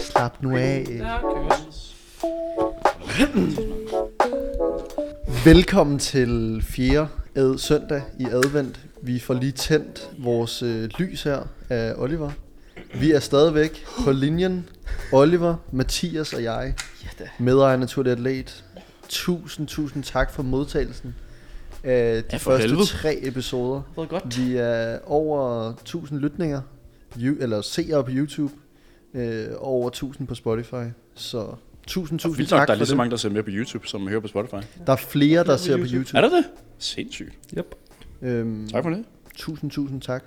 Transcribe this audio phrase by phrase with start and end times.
[0.00, 0.86] Slap nu af.
[3.12, 3.46] Okay.
[5.44, 7.08] Velkommen til 4.
[7.34, 8.80] ad søndag i advent.
[9.02, 11.40] Vi får lige tændt vores øh, lys her
[11.70, 12.30] af Oliver.
[12.94, 14.68] Vi er stadigvæk på linjen.
[15.12, 16.74] Oliver, Mathias og jeg.
[17.38, 18.64] Medejer Naturlig Atlet.
[19.08, 21.14] Tusind, tusind tak for modtagelsen
[21.84, 22.86] af de Ja, første helvede.
[22.86, 23.82] tre episoder.
[23.98, 24.38] Det godt.
[24.38, 26.60] Vi er over 1000 lytninger,
[27.20, 28.52] eller seere på YouTube,
[29.14, 30.74] øh, og over 1000 på Spotify.
[31.14, 31.54] Så
[31.86, 33.86] tusind, tusind Vildt nok, tak der er lige så mange, der ser med på YouTube,
[33.88, 34.66] som hører på Spotify.
[34.86, 36.18] Der er flere, der ser på YouTube.
[36.18, 36.44] Er der det?
[36.78, 37.38] Sindssygt.
[37.58, 37.74] Yep.
[38.22, 39.04] Øhm, Tak for det.
[39.36, 40.24] Tusind, tusind tak.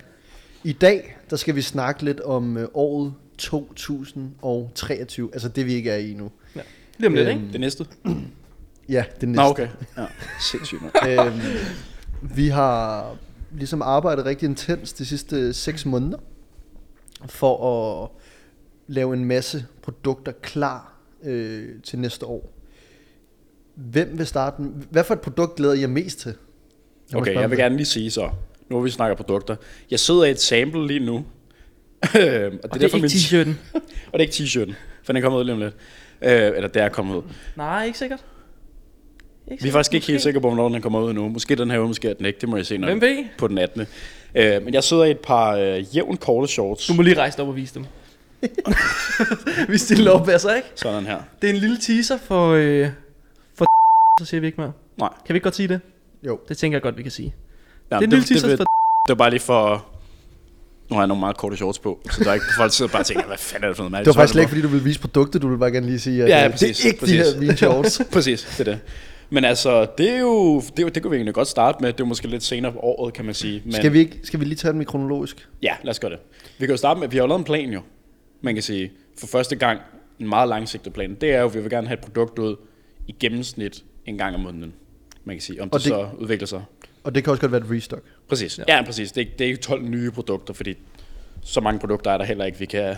[0.64, 5.30] I dag, der skal vi snakke lidt om øh, året 2023.
[5.32, 6.30] Altså det, vi ikke er i nu.
[6.98, 7.52] Lige om lidt, Øhm, ikke?
[7.52, 7.86] Det næste?
[8.88, 9.42] Ja, det næste.
[9.42, 9.68] Nå, okay.
[9.96, 10.06] Ja.
[10.40, 10.80] Sindssygt.
[11.08, 11.40] øhm,
[12.22, 13.10] vi har
[13.52, 16.18] ligesom arbejdet rigtig intens de sidste 6 måneder
[17.26, 18.10] for at
[18.86, 20.92] lave en masse produkter klar
[21.24, 22.52] øh, til næste år.
[23.74, 24.62] Hvem vil starte?
[24.90, 26.34] Hvad for et produkt glæder I jer mest til?
[27.12, 27.58] må Okay, jeg vil det.
[27.58, 28.22] gerne lige sige så,
[28.68, 29.56] nu hvor vi snakker produkter.
[29.90, 31.16] Jeg sidder i et sample lige nu.
[32.00, 33.54] Og det, Og det er ikke t-shirten.
[34.12, 35.74] og det er ikke t-shirten, for den er kommet ud lige om lidt.
[36.22, 37.22] Øh, eller det er kommet ud.
[37.56, 38.24] Nej, ikke sikkert.
[39.50, 41.28] Ikke Vi er faktisk ikke helt sikre på, hvornår den kommer ud endnu.
[41.28, 42.40] Måske den her uge, måske er den ikke.
[42.40, 43.24] Det må jeg se, når Hvem ved?
[43.38, 43.86] på den 18.
[44.34, 46.86] Øh, men jeg sidder i et par øh, jævn korte shorts.
[46.86, 47.84] Du må lige rejse dig op og vise dem.
[49.68, 50.68] vi stiller op, altså ikke?
[50.74, 51.18] Sådan her.
[51.42, 52.50] Det er en lille teaser for...
[52.52, 52.88] Øh,
[53.54, 53.64] for
[54.20, 54.72] så siger vi ikke mere.
[54.96, 55.08] Nej.
[55.26, 55.80] Kan vi ikke godt sige det?
[56.26, 56.38] Jo.
[56.48, 57.34] Det tænker jeg godt, vi kan sige.
[57.90, 58.64] Ja, det er en lille teaser det, for...
[59.08, 59.86] det var bare lige for...
[60.90, 63.02] Nu har jeg nogle meget korte shorts på, så der er ikke folk sidder bare
[63.02, 64.62] og tænker, hvad fanden er det for noget mærkeligt Det var faktisk slet ikke, fordi
[64.62, 65.42] du ville vise produktet.
[65.42, 67.26] Du ville bare gerne lige sige, at Ja, øh, præcis, det er ikke præcis.
[67.26, 68.02] de her mine shorts.
[68.12, 68.80] Præcis, det er det.
[69.30, 71.92] Men altså, det er jo, det, er jo, det kunne vi egentlig godt starte med.
[71.92, 73.62] Det er måske lidt senere på året, kan man sige.
[73.64, 75.48] Men, Skal vi, ikke, skal vi lige tage dem i kronologisk?
[75.62, 76.18] Ja, lad os gøre det.
[76.58, 77.80] Vi kan jo starte med, vi har lavet en plan jo.
[78.40, 79.80] Man kan sige, for første gang,
[80.20, 81.14] en meget langsigtet plan.
[81.20, 82.56] Det er jo, at vi vil gerne have et produkt ud
[83.06, 84.72] i gennemsnit en gang om måneden.
[85.24, 86.62] Man kan sige, om det, Og det så udvikler sig.
[87.04, 88.02] Og det kan også godt være et restock.
[88.28, 88.58] Præcis.
[88.68, 89.12] Ja, ja præcis.
[89.12, 90.74] Det er, ikke- det er ikke 12 nye produkter, fordi
[91.42, 92.94] så mange produkter er der heller ikke, vi kan...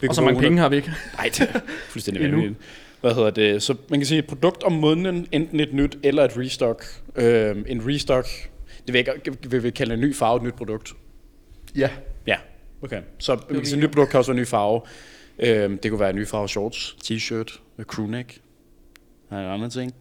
[0.00, 0.90] Vi Og så mange penge har vi ikke.
[1.16, 2.54] Nej, det er fuldstændig vanvittigt.
[3.02, 3.62] Hvad hedder det?
[3.62, 6.84] Så man kan sige et produkt om måneden, enten et nyt eller et restock.
[7.16, 8.26] Øhm, en restock,
[8.86, 10.92] det vil jeg ikke- vil vi kalde en ny farve et nyt produkt.
[11.76, 11.88] Ja.
[12.26, 12.36] Ja,
[12.82, 13.02] okay.
[13.18, 14.80] Så man kan sige, et nyt produkt kan også være en ny farve.
[15.38, 18.38] Øhm, det kunne være en ny farve shorts, t-shirt crewneck.
[19.30, 19.94] Er andre ting.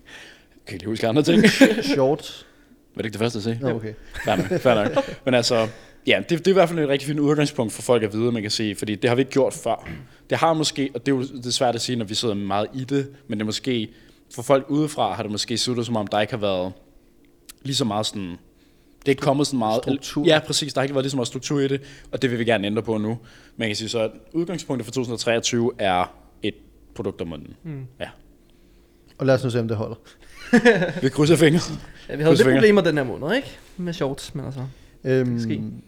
[0.56, 1.44] Jeg kan ikke huske andre ting.
[1.96, 2.48] Shorts.
[2.96, 3.58] Var det ikke det første at se?
[3.62, 3.94] Nå, okay.
[4.26, 5.22] Fair nok, fair nok.
[5.26, 5.68] Men altså,
[6.08, 8.32] ja, det, det er i hvert fald et rigtig fint udgangspunkt for folk at vide,
[8.32, 9.90] man kan sige, fordi det har vi ikke gjort før.
[10.32, 12.36] Det har måske, og det er jo det er svært at sige, når vi sidder
[12.36, 13.90] meget i det, men det er måske,
[14.36, 16.74] for folk udefra har det måske set som om, der ikke har været
[17.62, 18.30] lige så meget sådan,
[19.00, 19.82] det er ikke kommet sådan meget...
[19.84, 20.26] Struktur.
[20.26, 20.74] Ja, præcis.
[20.74, 21.82] Der har ikke været lige så meget struktur i det,
[22.12, 23.18] og det vil vi gerne ændre på nu.
[23.58, 26.56] Man kan sige så, at udgangspunktet for 2023 er et
[26.96, 27.56] produkt om måneden.
[27.64, 27.86] Mm.
[28.00, 28.10] Ja.
[29.18, 29.96] Og lad os nu se, om det holder.
[31.02, 31.60] Vi krydser fingre.
[32.10, 33.58] Ja, vi havde lidt problemer den her måned, ikke?
[33.78, 34.66] Med shorts, men altså...
[35.40, 35.54] ske.
[35.54, 35.82] Øhm,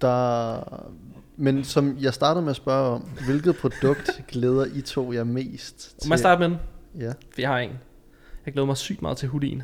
[0.00, 0.90] der,
[1.36, 5.96] men som jeg startede med at spørge om, hvilket produkt glæder I to jer mest
[6.04, 6.58] Må man starte med den?
[7.00, 7.08] Ja.
[7.08, 7.78] For jeg har en.
[8.46, 9.62] Jeg glæder mig sygt meget til hoodien.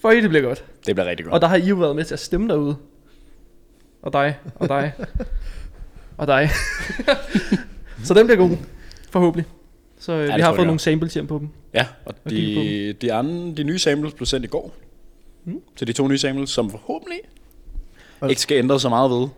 [0.00, 0.64] For I, det bliver godt.
[0.86, 1.34] Det bliver rigtig godt.
[1.34, 2.76] Og der har I jo været med til at stemme derude.
[4.02, 4.92] Og dig, og dig,
[6.16, 6.50] og dig.
[8.04, 8.56] så den bliver god,
[9.10, 9.46] forhåbentlig.
[9.98, 11.48] Så øh, det vi har jeg, fået nogle samples hjem på dem.
[11.74, 14.74] Ja, og Og de, de, andre, de nye samples blev sendt i går.
[15.44, 15.60] Mm.
[15.76, 17.18] Så de to nye samples, som forhåbentlig
[18.28, 19.28] ikke skal ændre så meget ved.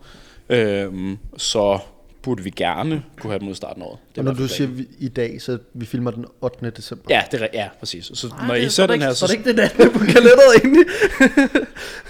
[0.49, 1.79] Øhm, så
[2.21, 3.99] burde vi gerne kunne have dem ud i starten af året.
[4.11, 6.69] Det er Og når du siger vi, i dag, så vi filmer den 8.
[6.69, 7.05] december.
[7.09, 8.11] Ja, det er, ja, præcis.
[8.13, 9.33] Så Ej, når det- I ser er det den ikke- her, Så er så...
[9.33, 10.85] det ikke det andet på kalenderet egentlig.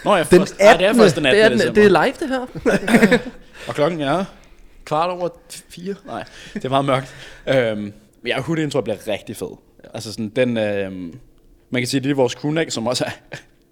[0.05, 1.01] Nå, ja, Den først, nej, det er 18..
[1.01, 1.35] først den 18.
[1.37, 1.81] Det er, den, december.
[1.81, 3.19] det er live, det her.
[3.67, 4.25] Og klokken er
[4.85, 5.29] kvart over
[5.69, 5.95] fire.
[6.05, 6.23] Nej,
[6.53, 7.15] det er meget mørkt.
[7.47, 7.93] Øhm,
[8.27, 9.57] ja, hoodien tror jeg bliver rigtig fed.
[9.93, 10.57] Altså sådan, den...
[10.57, 11.19] Øhm,
[11.69, 13.09] man kan sige, det er vores crewneck, som også er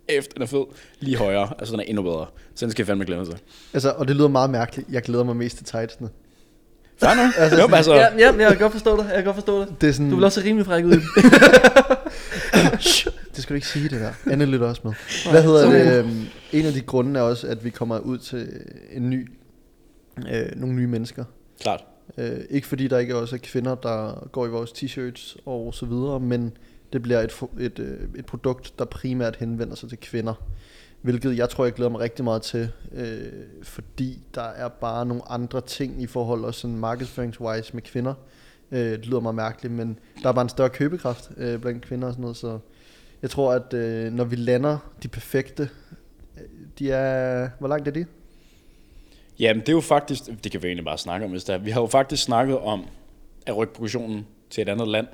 [0.09, 0.63] efter den er fed,
[0.99, 1.49] lige højere.
[1.59, 2.25] Altså den er endnu bedre.
[2.55, 3.35] Så den skal jeg fandme glemme sig.
[3.73, 4.89] Altså, og det lyder meget mærkeligt.
[4.91, 6.09] Jeg glæder mig mest til tightsene.
[6.97, 7.33] Fair nok.
[7.37, 9.05] Altså, jo, sådan- altså, Ja, ja, jeg kan godt forstå det.
[9.05, 9.81] Jeg kan godt forstå det.
[9.81, 10.91] Det er sådan, Du vil også se rimelig fræk ud
[13.35, 14.11] det skal du ikke sige det der.
[14.31, 14.93] Anne lytter også med.
[15.31, 15.99] Hvad hedder det?
[15.99, 18.47] Øhm, en af de grunde er også, at vi kommer ud til
[18.91, 19.31] en ny,
[20.33, 21.23] øh, nogle nye mennesker.
[21.61, 21.83] klart.
[22.17, 25.85] Øh, ikke fordi der ikke også er kvinder, der går i vores t-shirts og så
[25.85, 26.51] videre, men
[26.93, 30.33] det bliver et, et, øh, et produkt, der primært henvender sig til kvinder.
[31.01, 33.31] Hvilket jeg tror, jeg glæder mig rigtig meget til, øh,
[33.63, 38.13] fordi der er bare nogle andre ting i forhold til sådan markedsføringswise med kvinder.
[38.71, 42.07] Øh, det lyder meget mærkeligt, men der er bare en større købekraft øh, blandt kvinder
[42.07, 42.59] og sådan noget, så
[43.21, 45.69] jeg tror, at øh, når vi lander de perfekte,
[46.37, 46.43] øh,
[46.79, 48.05] de er, hvor langt er de?
[49.39, 51.59] Jamen, det er jo faktisk, det kan vi egentlig bare snakke om, hvis det er.
[51.59, 52.85] Vi har jo faktisk snakket om
[53.45, 55.07] at rykke produktionen til et andet land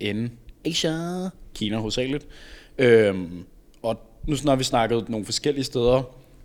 [0.00, 0.30] end
[0.64, 2.26] Asia, Kina hovedsageligt.
[2.78, 3.44] Øhm,
[3.82, 6.02] og nu har vi snakket nogle forskellige steder.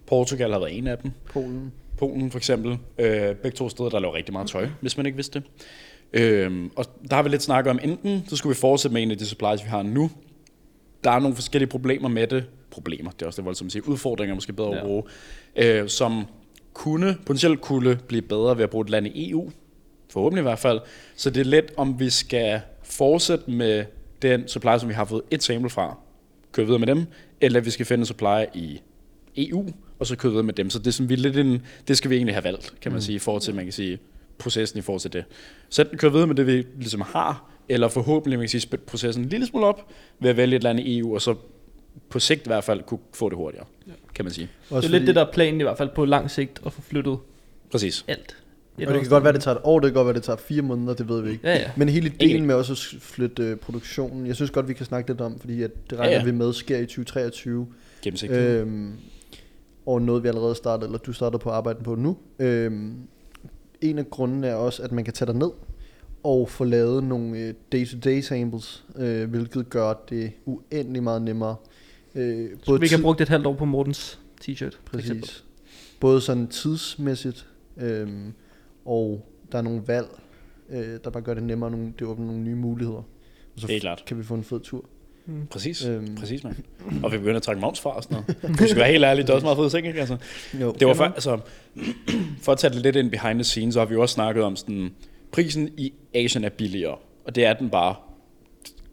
[0.07, 1.11] Portugal har været en af dem.
[1.33, 1.71] Polen.
[1.97, 2.77] Polen for eksempel.
[2.97, 5.47] Øh, begge to steder, der laver rigtig meget tøj, hvis man ikke vidste det.
[6.13, 9.11] Øhm, og der har vi lidt snakket om, enten så skulle vi fortsætte med en
[9.11, 10.11] af de supplies, vi har nu.
[11.03, 12.45] Der er nogle forskellige problemer med det.
[12.71, 13.87] Problemer, det er også det voldsomt at sige.
[13.87, 14.77] Udfordringer måske bedre ja.
[14.77, 15.03] at bruge.
[15.55, 16.25] Øh, som
[16.73, 19.51] kunne, potentielt kunne blive bedre ved at bruge et land i EU.
[20.09, 20.79] Forhåbentlig i hvert fald.
[21.15, 23.85] Så det er lidt, om vi skal fortsætte med
[24.21, 25.97] den supply, som vi har fået et sample fra,
[26.51, 27.05] køre videre med dem,
[27.41, 28.81] eller vi skal finde en supply i
[29.37, 29.65] EU,
[29.99, 30.69] og så køre videre med dem.
[30.69, 32.97] Så det, er sådan, vi lidt en, det skal vi egentlig have valgt, kan man
[32.97, 33.01] mm.
[33.01, 33.99] sige, i forhold til, man kan sige,
[34.37, 35.25] processen i forhold til det.
[35.69, 39.23] Så enten køre videre med det, vi ligesom har, eller forhåbentlig, man kan sige, processen
[39.23, 41.35] en lille smule op, ved at vælge et land i EU, og så
[42.09, 43.91] på sigt i hvert fald kunne få det hurtigere, ja.
[44.15, 44.49] kan man sige.
[44.69, 46.81] det er lidt det, der er planen i hvert fald på lang sigt, at få
[46.81, 47.17] flyttet
[47.71, 48.05] Præcis.
[48.07, 48.37] alt.
[48.87, 50.37] Og det kan godt være, det tager et år, det kan godt være, det tager
[50.37, 51.47] fire måneder, det ved vi ikke.
[51.47, 51.71] Ja, ja.
[51.77, 55.09] Men hele ideen med også at flytte øh, produktionen, jeg synes godt, vi kan snakke
[55.09, 56.25] lidt om, fordi at det regner Ja, ja.
[56.25, 57.67] vi med sker i 2023.
[58.01, 58.41] Gennemsigtigt.
[58.41, 58.61] Øh.
[58.61, 58.91] Øhm,
[59.85, 62.17] og noget vi allerede startede, eller du starter på at arbejde på nu.
[62.39, 62.93] Øhm,
[63.81, 65.49] en af grundene er også, at man kan tage dig ned
[66.23, 71.55] og få lavet nogle øh, day-to-day samples, øh, hvilket gør det uendelig meget nemmere.
[72.15, 74.77] Øh, Så vi kan bruge et halvt år på Mortens t-shirt.
[74.85, 75.43] Præcis.
[75.99, 77.45] Både sådan tidsmæssigt,
[77.77, 78.33] øhm,
[78.87, 80.07] og der er nogle valg,
[80.69, 82.97] øh, der bare gør det nemmere, nogle, det åbner nogle nye muligheder.
[82.97, 83.05] Og
[83.57, 84.03] så Det er klart.
[84.07, 84.85] kan vi få en fed tur.
[85.25, 85.47] Mm.
[85.47, 86.15] Præcis, Øhm.
[86.15, 86.57] præcis, man.
[87.03, 88.59] Og vi begynder at trække moms fra og sådan noget.
[88.59, 89.99] Du skal være helt ærlig, det er også meget fedt ting, ikke?
[89.99, 90.17] Altså,
[90.61, 90.75] Jo.
[90.79, 91.39] det var for, altså,
[92.41, 94.43] for at tage det lidt ind behind the scenes, så har vi jo også snakket
[94.43, 94.89] om sådan,
[95.31, 97.95] prisen i Asien er billigere, og det er den bare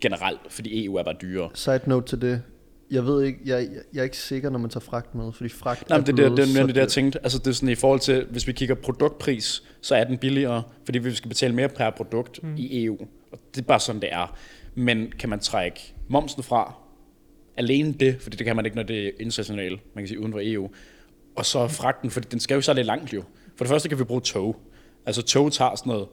[0.00, 1.50] generelt, fordi EU er bare dyrere.
[1.54, 2.42] Side note til det.
[2.90, 5.48] Jeg ved ikke, jeg, jeg, jeg er ikke sikker, når man tager fragt med, fordi
[5.48, 7.18] fragt Nej, er men det, er det, blevet det, er det, det, jeg tænkte.
[7.22, 10.62] Altså, det er sådan i forhold til, hvis vi kigger produktpris, så er den billigere,
[10.84, 12.54] fordi vi skal betale mere per produkt mm.
[12.56, 12.98] i EU.
[13.32, 14.36] Og det er bare sådan, det er.
[14.74, 16.74] Men kan man trække momsen fra,
[17.56, 20.32] alene det, fordi det kan man ikke, når det er internationalt, man kan sige uden
[20.32, 20.70] for EU,
[21.36, 23.22] og så fragten, for den skal jo så lidt langt jo.
[23.56, 24.56] For det første kan vi bruge tog.
[25.06, 26.08] Altså tog tager sådan noget,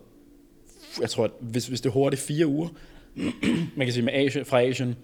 [1.02, 2.70] jeg tror, at hvis, hvis det er hurtigt fire uger,
[3.78, 4.96] man kan sige med Asien, fra Asien,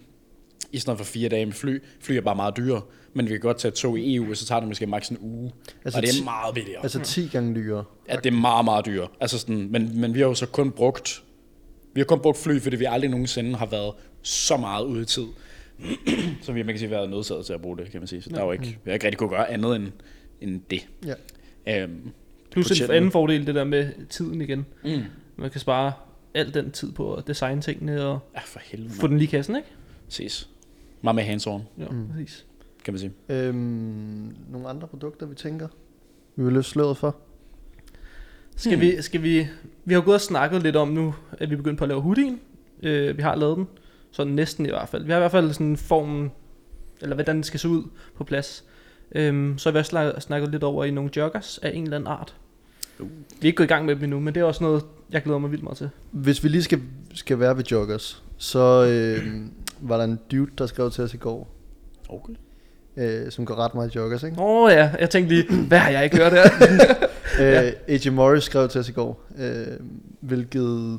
[0.72, 1.82] i stedet for fire dage med fly.
[2.00, 2.82] Fly er bare meget dyre,
[3.14, 5.18] men vi kan godt tage tog i EU, og så tager det måske maks en
[5.20, 5.52] uge.
[5.84, 6.82] Altså og det ti- er meget billigere.
[6.82, 7.84] Altså, Altså 10 gange dyrere.
[8.08, 9.08] ja, det er meget, meget dyrere.
[9.20, 11.22] Altså sådan, men, men vi har jo så kun brugt,
[11.94, 15.04] vi har kun brugt fly, fordi vi aldrig nogensinde har været så meget ude i
[15.04, 15.26] tid.
[16.42, 18.22] så vi har, man kan sige, været nødsaget til at bruge det, kan man sige.
[18.22, 19.86] Så der er jo ikke, vi har ikke rigtig kunne gøre andet end,
[20.40, 20.88] end det.
[21.66, 21.82] Ja.
[21.82, 22.10] Øhm,
[22.50, 24.66] Plus en anden fordel, det der med tiden igen.
[24.84, 25.02] mm.
[25.36, 25.92] Man kan spare
[26.34, 28.94] al den tid på at designe tingene og Ja, for helvede.
[28.94, 29.68] få den lige i kassen, ikke?
[30.08, 30.48] Ses.
[31.02, 32.08] Meget med hands on, Ja, Mm.
[32.12, 32.46] præcis.
[32.84, 33.12] kan man sige.
[33.28, 35.68] Øhm, nogle andre produkter, vi tænker,
[36.36, 37.16] vi vil løfte sløret for.
[38.56, 38.80] Skal, Hmm.
[38.80, 39.46] vi, skal vi...
[39.84, 42.00] Vi har gået og snakket lidt om nu, at vi er begyndt på at lave
[42.00, 42.40] hoodien.
[42.82, 43.66] Øh, vi har lavet den.
[44.10, 45.04] Sådan næsten i hvert fald.
[45.04, 46.30] Vi har i hvert fald sådan formen,
[47.00, 47.82] eller hvordan den skal se ud
[48.16, 48.64] på plads.
[49.14, 51.96] Øhm, så har vi også snakket, snakket lidt over i nogle joggers af en eller
[51.96, 52.34] anden art.
[52.98, 53.06] Uh.
[53.10, 53.12] Vi
[53.42, 55.38] er ikke gået i gang med dem endnu, men det er også noget, jeg glæder
[55.38, 55.90] mig vildt meget til.
[56.10, 56.80] Hvis vi lige skal,
[57.14, 59.36] skal være ved joggers, så øh,
[59.80, 61.48] var der en dude, der skrev til os i går,
[62.08, 62.32] Okay.
[62.96, 64.36] øh, som går ret meget i joggers, ikke?
[64.40, 66.42] Åh oh, ja, jeg tænkte lige, hvad har jeg ikke hørt her?
[67.40, 68.08] Øh, A.J.
[68.10, 69.66] Morris skrev til os i går, øh,
[70.20, 70.98] hvilket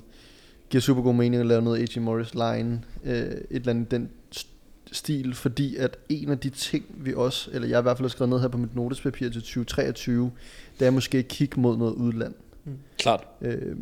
[0.70, 2.00] giver super god mening at lave noget A.J.
[2.00, 4.48] Morris line, øh, et eller andet den st-
[4.92, 8.10] stil, fordi at en af de ting, vi også, eller jeg i hvert fald har
[8.10, 10.32] skrevet ned her på mit notespapir til 2023,
[10.80, 12.34] det er måske at kigge mod noget udland.
[13.00, 13.24] Klart.
[13.42, 13.76] Øh,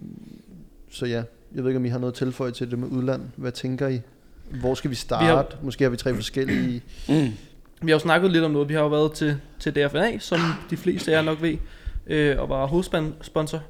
[0.91, 1.23] så ja,
[1.55, 3.21] jeg ved ikke, om I har noget tilføje til det med udland.
[3.35, 4.01] Hvad tænker I?
[4.49, 5.25] Hvor skal vi starte?
[5.25, 5.47] Vi har-.
[5.61, 6.83] Måske har vi tre forskellige.
[7.81, 8.69] Vi har jo snakket lidt om noget.
[8.69, 10.39] Vi har jo været til, til DFNA, som
[10.69, 11.57] de fleste af jer nok ved,
[12.07, 13.61] øh, og var hovedsponsor.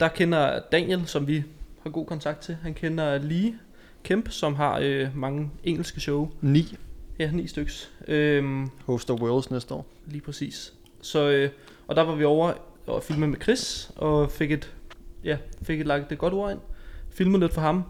[0.00, 1.44] Der kender Daniel, som vi
[1.82, 2.56] har god kontakt til.
[2.62, 3.54] Han kender Lee
[4.04, 6.30] Kemp, som har øh, mange engelske show.
[6.40, 6.76] Ni
[7.18, 7.90] Ja, ni styks.
[8.08, 9.86] Øhm, host of Worlds næste år.
[10.06, 10.72] lige præcis.
[11.02, 11.50] Så, øh,
[11.88, 12.52] og der var vi over
[12.86, 14.72] og filmede med Chris, og fik et,
[15.24, 16.60] ja, fik et lagt et godt ord ind.
[17.10, 17.82] Filmede lidt for ham.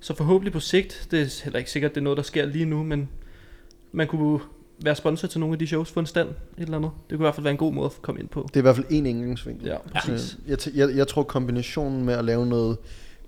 [0.00, 2.64] Så forhåbentlig på sigt, det er heller ikke sikkert, det er noget, der sker lige
[2.64, 3.08] nu, men
[3.92, 4.40] man kunne
[4.84, 6.90] være sponsor til nogle af de shows, få en stand, et eller andet.
[7.10, 8.46] Det kunne i hvert fald være en god måde at komme ind på.
[8.48, 9.66] Det er i hvert fald en indgangsvinkel.
[9.66, 10.38] Ja, præcis.
[10.46, 12.76] Jeg, jeg, jeg tror kombinationen med at lave noget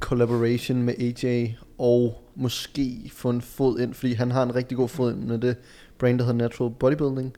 [0.00, 4.88] collaboration med AJ og måske få en fod ind, fordi han har en rigtig god
[4.88, 5.56] fod ind med det
[5.98, 7.36] brand, der hedder Natural Bodybuilding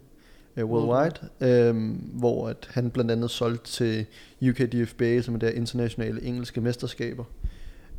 [0.56, 4.06] uh, Worldwide, øhm, hvor at han blandt andet solgte til
[4.50, 7.24] UKDFBA, som er der internationale engelske mesterskaber.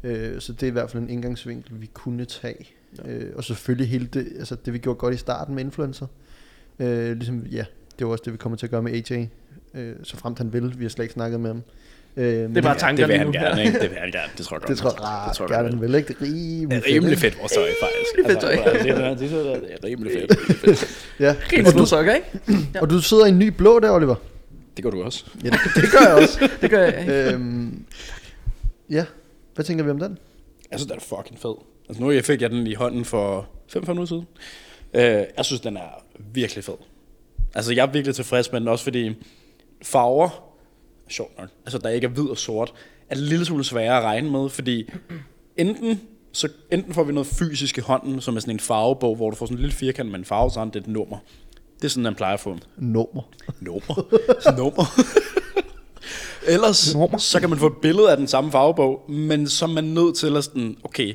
[0.06, 2.66] Øh, så det er i hvert fald en indgangsvinkel, vi kunne tage.
[3.06, 3.12] Ja.
[3.12, 6.08] Øh, og selvfølgelig hele det, altså det vi gjorde godt i starten med influencer.
[6.80, 7.66] Øh, ligesom, ja,
[8.00, 9.28] det var også det, vi kommer til at gøre med AJ.
[9.74, 10.74] øh, så fremt han vil.
[10.80, 11.62] Vi har slet ikke snakket med ham.
[12.18, 13.34] Øh, Det er bare Ja, tanker det vil han nu.
[13.34, 13.80] gerne, ikke?
[13.80, 14.32] Det vil han gerne.
[14.38, 14.70] Det tror jeg godt.
[14.70, 15.92] det tror han jeg, ah, det tror gerne jeg han godt.
[15.92, 16.08] vil ikke.
[16.08, 18.18] Det er rimelig er rimelig fedt, vores tøj, faktisk.
[18.18, 18.52] Rimelig fedt tøj.
[18.52, 20.32] Altså, det, er, det, er, rimelig fedt.
[20.50, 21.10] rimelig fedt.
[21.20, 21.36] Ja.
[21.66, 22.28] Du, små sokker, ikke?
[22.82, 24.16] og du sidder i en ny blå der, Oliver.
[24.78, 25.26] Det gør du også.
[25.44, 26.50] Ja, det, det gør jeg også.
[26.62, 27.84] Det gør jeg øhm,
[28.90, 29.06] ja,
[29.56, 30.18] hvad tænker vi om den?
[30.72, 31.56] Jeg synes, den er fucking fed.
[31.90, 34.28] Altså, nu fik jeg den i hånden for 5-5 minutter siden.
[34.94, 36.74] Øh, jeg synes, den er virkelig fed.
[37.56, 39.16] Altså, jeg er virkelig tilfreds med den, også fordi
[39.84, 40.30] farver,
[41.10, 42.74] sjovt nok, altså der ikke er hvid og sort,
[43.10, 44.90] er en lille smule sværere at regne med, fordi
[45.58, 49.30] enten, så enten får vi noget fysisk i hånden, som er sådan en farvebog, hvor
[49.30, 51.18] du får sådan en lille firkant med en farve, så er det et nummer.
[51.78, 53.22] Det er sådan, man plejer at få Nummer.
[53.60, 54.06] nummer.
[54.58, 54.86] nummer.
[56.48, 59.84] Ellers så kan man få et billede af den samme farvebog, men så er man
[59.84, 61.14] nødt til at sådan, okay,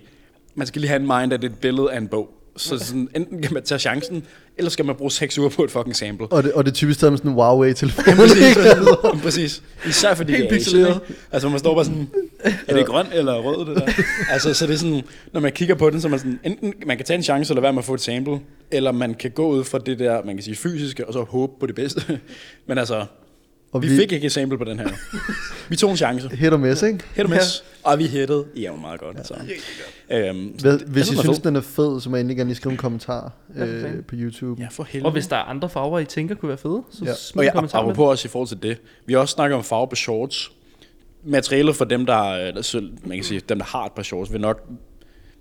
[0.55, 2.29] man skal lige have en mind, at det er et billede af en bog.
[2.57, 4.25] Så sådan, enten kan man tage chancen,
[4.59, 6.27] eller skal man bruge 6 uger på et fucking sample.
[6.33, 8.05] Og det, og det er typisk taget med sådan en Huawei-telefon.
[8.17, 8.61] Præcis, ikke?
[8.61, 9.19] Altså.
[9.23, 9.63] præcis.
[9.89, 11.01] Især fordi Helt det er ikke?
[11.33, 12.09] Altså man står bare sådan,
[12.69, 14.03] er det grøn eller rød det der?
[14.31, 16.75] altså så det er sådan, når man kigger på den, så er man sådan, enten
[16.87, 19.31] man kan tage en chance eller være med at få et sample, eller man kan
[19.31, 22.21] gå ud fra det der, man kan sige fysiske, og så håbe på det bedste.
[22.67, 23.05] Men altså,
[23.73, 24.89] Og vi, vi fik ikke et sample på den her.
[25.69, 26.29] Vi tog en chance.
[26.29, 26.99] Hit og miss, ikke?
[27.17, 27.65] Hit og miss.
[27.83, 29.27] Og vi hittede jævnt meget godt.
[29.27, 29.35] Så.
[30.11, 31.45] Øhm, Hvad, så hvis I den er synes, fed.
[31.45, 34.15] den er fed, så må I endelig gerne lige skrive en kommentar Ja, øh, på
[34.19, 34.63] YouTube.
[34.63, 35.07] Ja, for helvede.
[35.09, 37.07] Og hvis der er andre farver, I tænker kunne være fede, så Ja.
[37.07, 37.13] ja.
[37.13, 37.91] Og smid ja, en kommentar med.
[37.91, 38.79] apropos også i forhold til det.
[39.07, 40.51] Vi har også snakket om farve på shorts.
[41.25, 44.33] Materialet for dem, der, der selv, man kan sige, dem, der har et par shorts,
[44.33, 44.69] vil nok,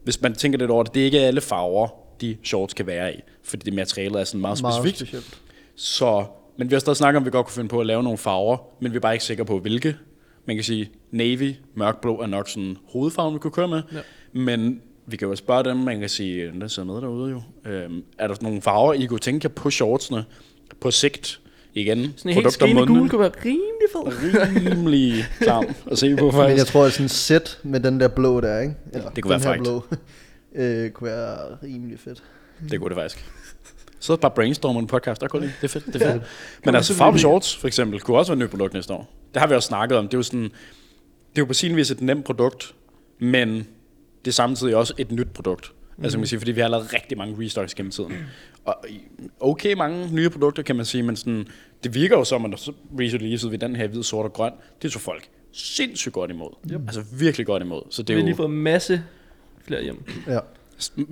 [0.04, 1.88] hvis man tænker lidt over det, det er ikke alle farver,
[2.22, 3.18] de shorts kan være i.
[3.44, 4.98] Fordi det materialet er sådan meget, Meget specifikt.
[4.98, 5.40] specielt.
[5.76, 6.26] Så,
[6.60, 8.18] men vi har stadig snakket om, at vi godt kunne finde på at lave nogle
[8.18, 9.96] farver, men vi er bare ikke sikre på, hvilke.
[10.46, 13.82] Man kan sige, navy, mørkblå er nok sådan hovedfarven, vi kunne køre med.
[13.94, 14.00] Ja.
[14.34, 17.42] Men vi kan jo spørge dem, man kan sige, der sidder med derude jo.
[17.72, 20.26] Øhm, er der nogle farver, I kunne tænke jer på shortsene
[20.82, 21.40] på sigt?
[21.74, 24.32] Igen, Sådan en helt skrigende gul kunne være rimelig fed.
[24.68, 26.58] Rimelig klam at se på Men faktisk.
[26.58, 28.76] jeg tror, at sådan et sæt med den der blå der, ikke?
[28.94, 29.64] Eller, Det kunne den være her frækt.
[29.64, 29.84] blå,
[30.64, 32.24] øh, kunne være rimelig fedt.
[32.72, 33.26] Det kunne det faktisk.
[34.00, 35.54] Så bare brainstormer en podcast, der kunne det.
[35.62, 36.16] Det er fedt, det er fedt.
[36.16, 36.22] Men
[36.66, 37.20] man altså lide.
[37.20, 39.14] shorts for eksempel, kunne også være et nyt produkt næste år.
[39.34, 40.06] Det har vi også snakket om.
[40.08, 40.50] Det er jo sådan, det
[41.36, 42.76] er jo på sin vis et nemt produkt,
[43.20, 43.68] men
[44.26, 45.72] det er samtidig også et nyt produkt.
[45.98, 46.04] Mm.
[46.04, 48.14] Altså man kan sige, fordi vi har lavet rigtig mange restocks gennem tiden.
[48.66, 48.76] Og
[49.40, 51.48] okay mange nye produkter, kan man sige, men sådan,
[51.84, 54.52] det virker jo som, at så releasede vi den her hvid, sort og grøn.
[54.82, 56.50] Det tog folk sindssygt godt imod.
[56.72, 56.82] Yep.
[56.88, 57.82] Altså virkelig godt imod.
[57.90, 59.04] Så det Vi er har lige fået en masse
[59.64, 60.04] flere hjem.
[60.28, 60.40] Ja,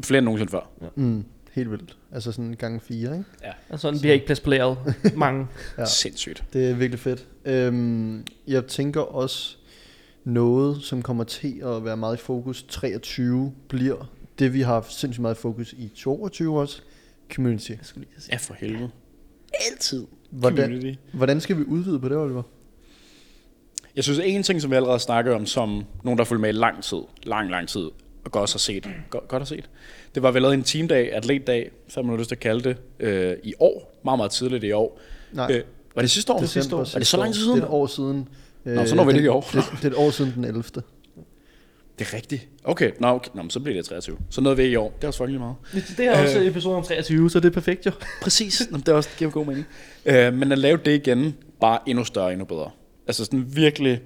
[0.04, 0.70] flere end nogensinde før.
[0.96, 1.26] mm,
[1.58, 1.98] helt vildt.
[2.12, 3.26] Altså sådan gang fire, ikke?
[3.70, 4.78] Altså, vi har ikke plads på lageret.
[5.16, 5.48] Mange.
[5.78, 5.82] Ja.
[5.82, 5.88] Ja.
[5.88, 6.44] Sindssygt.
[6.54, 7.28] Det er virkelig fedt.
[7.46, 9.56] Øhm, jeg tænker også
[10.24, 14.94] noget, som kommer til at være meget i fokus 23, bliver det, vi har haft
[14.94, 16.82] sindssygt meget i fokus i 22 også,
[17.34, 17.70] community.
[17.70, 18.34] Jeg skulle lige sige.
[18.34, 18.90] Ja, for helvede.
[19.72, 20.06] Altid.
[20.30, 21.00] Hvordan, Community.
[21.14, 22.44] hvordan skal vi udvide på det, Oliver?
[23.96, 26.50] Jeg synes, en ting, som vi allerede snakkede om, som nogen, der har fulgt med
[26.50, 27.90] i lang tid, lang, lang tid,
[28.28, 29.70] og godt har set, godt, godt har set,
[30.16, 32.64] det var, at vi lavede en teamdag, atletdag, så har man lyst til at kalde
[32.64, 35.00] det, øh, i år, meget, meget tidligt i år.
[35.32, 35.64] Nej, Øh,
[35.96, 36.40] var det sidste år?
[36.40, 36.80] december sidste år.
[36.80, 37.56] Er det så lang tid siden?
[37.56, 38.28] Det er et år siden.
[38.66, 39.42] Nå, så når vi det den- i år.
[39.54, 40.64] Det, det, er et år siden den 11.
[42.00, 42.48] Det er rigtigt.
[42.64, 43.30] Okay, nå, okay.
[43.34, 44.18] Nå, men så bliver det 23.
[44.30, 44.90] Så nåede vi i år.
[44.96, 45.56] Det er også fucking lige meget.
[45.98, 46.46] Det er også Øh.
[46.48, 47.92] episode om 23, så det er perfekt jo.
[48.22, 48.68] Præcis.
[48.72, 49.66] Nå, det er også det giver god mening.
[50.06, 52.70] Øh, men at lave det igen, bare endnu større, endnu bedre.
[53.08, 54.00] Altså sådan virkelig...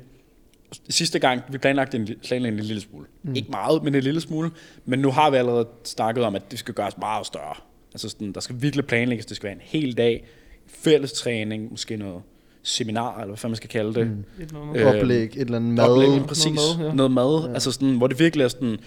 [0.89, 3.05] Sidste gang, vi planlagde en, planlagde en lille smule.
[3.23, 3.35] Mm.
[3.35, 4.51] Ikke meget, men en lille smule.
[4.85, 7.55] Men nu har vi allerede snakket om, at det skal gøres meget større.
[7.93, 9.25] Altså sådan, der skal virkelig planlægges.
[9.25, 10.25] Det skal være en hel dag.
[10.67, 12.21] Fælles træning, måske noget
[12.63, 14.07] seminar, eller hvad fanden man skal kalde det.
[14.07, 14.23] Mm.
[14.39, 15.01] Et eller Øh, andet.
[15.01, 15.89] Oplæg, et eller andet mad.
[15.89, 16.45] Oplægning, præcis.
[16.45, 16.93] Noget mad, ja.
[16.93, 17.47] Noget mad.
[17.47, 17.53] Ja.
[17.53, 18.77] Altså sådan, hvor det virkelig er sådan...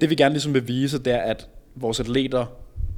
[0.00, 2.46] Det vi gerne ligesom vil vise, det er, at vores atleter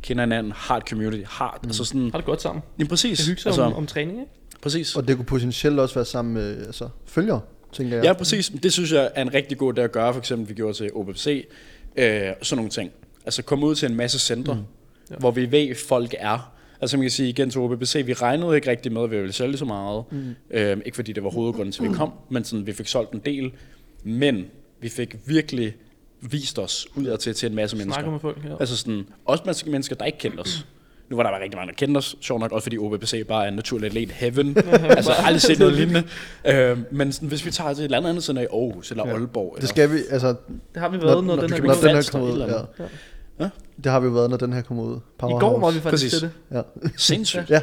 [0.03, 1.59] kender hinanden, har et community, har...
[1.63, 1.69] Mm.
[1.69, 2.11] Altså sådan...
[2.11, 2.63] Har det godt sammen.
[2.79, 3.27] Jamen præcis.
[3.27, 4.31] Hygger sig altså, om, om træning, ikke?
[4.63, 4.97] præcis.
[4.97, 7.41] Og det kunne potentielt også være sammen med altså, følgere,
[7.73, 8.05] tænker jeg.
[8.05, 8.53] Ja, præcis.
[8.63, 10.91] Det synes jeg er en rigtig god idé at gøre, for eksempel vi gjorde til
[10.95, 11.47] OBC,
[11.97, 12.05] øh,
[12.43, 12.91] sådan nogle ting.
[13.25, 14.61] Altså komme ud til en masse centre, mm.
[15.11, 15.15] Ja.
[15.17, 16.53] hvor vi ved, folk er.
[16.81, 19.33] Altså man kan sige igen til OBC, vi regnede ikke rigtig med, at vi ville
[19.33, 20.05] sælge så meget.
[20.11, 20.35] Mm.
[20.51, 23.13] Øh, ikke fordi det var hovedgrunden til, at vi kom, men sådan, vi fik solgt
[23.13, 23.53] en del.
[24.05, 24.45] Men
[24.81, 25.75] vi fik virkelig
[26.21, 27.95] vist os ud til, til en masse mennesker.
[27.95, 28.57] Snakker med folk, ja.
[28.61, 30.67] Altså sådan, også mennesker- mennesker, der ikke kendte os.
[31.11, 33.45] Nu var der bare rigtig mange, der kendte os, sjovt nok, også fordi OBPC bare
[33.45, 34.57] er en naturlig atlet heaven.
[34.99, 36.03] altså, aldrig set noget lignende.
[36.47, 39.07] Øh, men sådan, hvis vi tager til et eller andet andet center i Aarhus eller
[39.09, 39.13] Ja.
[39.13, 39.57] Aalborg.
[39.61, 40.37] Det skal vi, altså, Det
[40.83, 42.33] har vi været, når, når, den her når den her et ud.
[42.43, 42.65] eller
[43.41, 43.49] Ja.
[43.85, 44.97] Det har vi jo været, når den her kommer ud.
[44.97, 45.47] I Powerhouse.
[45.47, 46.13] går var vi faktisk Præcis.
[46.13, 46.57] til det.
[46.57, 46.63] Ja.
[46.97, 47.51] Sindssygt.
[47.51, 47.61] ja.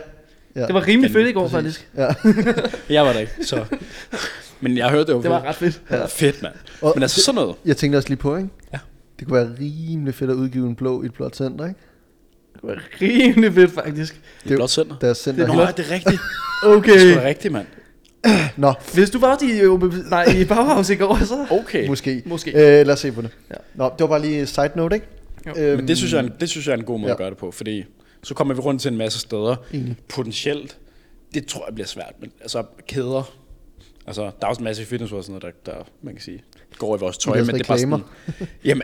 [0.55, 0.65] ja.
[0.65, 1.89] Det var rimelig fedt i går, faktisk.
[1.97, 2.07] Ja.
[2.89, 3.65] Jeg var der ikke, så...
[4.61, 5.81] Men jeg hørte, det var, Det var ret fedt.
[5.91, 6.05] ja.
[6.05, 6.53] fedt, mand.
[6.95, 7.55] Men altså sådan noget.
[7.65, 8.49] Jeg tænkte også lige på, ikke?
[8.73, 8.79] Ja.
[9.19, 11.79] Det kunne være rimelig fedt at udgive en blå i et blåt center, ikke?
[12.61, 14.21] Det var rimelig fedt, faktisk.
[14.43, 14.95] Det er blot center.
[15.01, 15.47] Deres center.
[15.47, 16.21] Nå, Nå, det er rigtigt.
[16.63, 16.91] Okay.
[16.93, 17.65] Det er sgu da rigtigt, mand.
[18.57, 19.61] Nå, Hvis du var i,
[20.09, 21.45] nej, i Bauhaus i går, så...
[21.49, 21.87] Okay.
[21.87, 22.23] måske.
[22.25, 22.51] Måske.
[22.51, 23.29] Øh, lad os se på det.
[23.49, 23.55] Ja.
[23.75, 25.07] Nå, det var bare lige side note, ikke?
[25.47, 25.53] Jo.
[25.57, 27.13] Øhm, Men det synes, jeg er en, det synes jeg er en god måde Ja.
[27.13, 27.83] at gøre det på, fordi
[28.23, 29.55] så kommer vi rundt til en masse steder.
[30.09, 30.77] Potentielt,
[31.33, 33.31] det tror jeg bliver svært, men altså kæder,
[34.07, 36.43] altså der er også en masse fitness og sådan noget, der, der man kan sige,
[36.77, 38.03] går i vores tøj, men det er bare sådan,
[38.65, 38.83] jamen,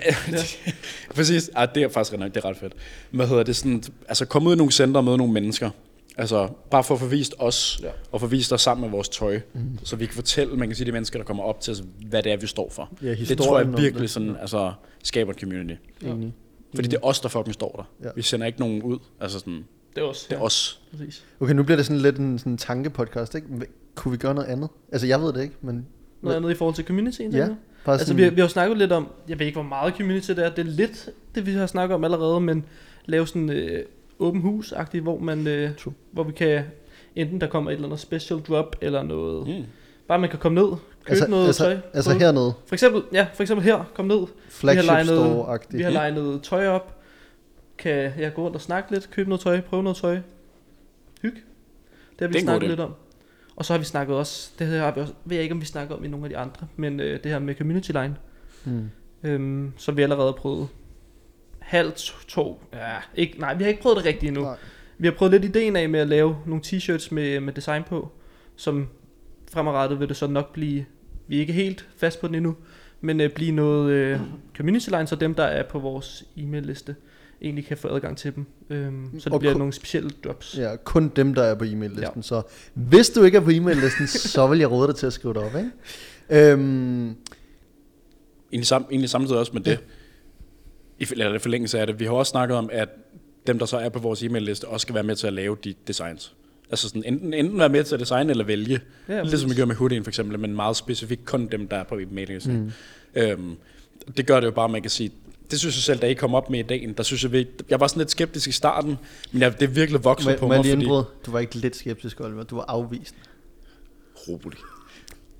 [1.15, 2.73] præcis, ah, det er faktisk ret nok, det er ret fedt.
[3.11, 5.69] Hvad hedder det sådan, altså komme ud i nogle centre og møde nogle mennesker,
[6.17, 7.87] altså bare for at få vist os, Ja.
[7.87, 7.93] ja.
[8.11, 9.79] og få vist os sammen med vores tøj, mm.
[9.83, 12.23] så vi kan fortælle, man kan sige, de mennesker, der kommer op til os, hvad
[12.23, 12.89] det er, vi står for.
[13.01, 14.09] Ja, det tror jeg virkelig det.
[14.09, 15.75] sådan, altså, skaber et community.
[16.01, 16.33] Enig.
[16.75, 17.83] Fordi det er os, der fucking står der.
[18.01, 18.07] Ja.
[18.07, 18.11] Ja.
[18.15, 18.99] Vi sender ikke nogen ud.
[19.21, 19.65] Altså sådan,
[19.95, 20.25] Det er også.
[20.29, 20.81] det er os.
[20.91, 21.25] Præcis.
[21.39, 23.47] Okay, nu bliver det sådan lidt en sådan tankepodcast, ikke?
[23.95, 24.69] Kunne vi gøre noget andet?
[24.91, 25.85] Altså, jeg ved det ikke, men...
[26.21, 27.47] Noget andet i forhold til communityen, Ja?
[27.85, 29.69] Bare Altså, sådan, vi, har, vi har jo snakket lidt om, jeg ved ikke, hvor
[29.69, 32.65] meget community det er, det er lidt det, vi har snakket om allerede, men
[33.05, 33.85] lave sådan øh,
[34.19, 34.71] åben hus
[35.01, 35.93] hvor man, øh, True.
[36.11, 36.63] hvor vi kan,
[37.15, 39.63] enten der kommer et eller andet special drop, eller noget, mm.
[40.07, 41.77] Bare man kan komme ned, købe altså, noget altså, tøj.
[41.93, 42.19] altså prøve.
[42.19, 45.77] hernede, For eksempel, ja, for eksempel her, kom ned, flagship legnet- store-agtigt.
[45.77, 47.01] vi har legnet tøj op,
[47.77, 50.17] kan jeg gå rundt og snakke lidt, købe noget tøj, prøve noget tøj,
[51.21, 51.37] hygge.
[52.11, 52.93] Det har vi Det snakket lidt om.
[53.55, 55.61] Og så har vi snakket også, det her har vi også, ved jeg ikke om
[55.61, 58.15] vi snakker om i nogle af de andre, men øh, det her med community line,
[58.63, 58.89] Hmm.
[59.23, 60.67] øhm, som vi allerede prøvet.
[61.59, 64.43] Halvt to, ja, ikke, nej, vi har ikke prøvet det rigtigt endnu.
[64.43, 64.55] Nej.
[64.97, 68.11] Vi har prøvet lidt ideen af med at lave nogle t-shirts med, med design på,
[68.55, 68.89] som
[69.51, 70.85] fremadrettet vil det så nok blive,
[71.27, 72.55] vi er ikke helt fast på den endnu,
[73.01, 74.19] men øh, blive noget øh,
[74.57, 76.95] community line, så dem, der er på vores e-mail liste,
[77.43, 78.45] egentlig kan få adgang til dem.
[78.69, 80.55] Øhm, så det Og bliver ku- nogle specielle drops.
[80.57, 82.15] Ja, kun dem, der er på e-mail-listen.
[82.15, 82.21] Ja.
[82.21, 82.41] Så
[82.73, 85.43] hvis du ikke er på e-mail-listen, så vil jeg råde dig til at skrive det
[85.43, 85.71] op, ikke?
[86.51, 87.15] Øhm,
[88.51, 89.79] Egentlig, sam, egentlig samtidig også med det,
[90.99, 92.89] i for- eller i forlængelse af det, vi har også snakket om, at
[93.47, 95.73] dem, der så er på vores e-mail-liste, også skal være med til at lave de
[95.87, 96.33] designs.
[96.69, 98.79] Altså sådan, enten, enten være med til at designe eller vælge.
[99.09, 101.67] Ja, Ja, Lidt som vi gør med hoodien for eksempel, men meget specifikt kun dem,
[101.67, 102.57] der er på e-mail-listen.
[102.59, 102.71] Mm.
[103.21, 103.55] Øhm,
[104.17, 105.11] det gør det jo bare, man kan sige,
[105.53, 107.87] det synes jeg selv, da I kom op med ideen, der synes jeg, jeg var
[107.87, 108.97] sådan lidt skeptisk i starten,
[109.31, 111.09] men jeg, det er virkelig vokset må, på må jeg mig, lige fordi...
[111.25, 112.43] Du var ikke lidt skeptisk, Oliver.
[112.43, 113.15] Du var afvist.
[114.27, 114.59] Rolig.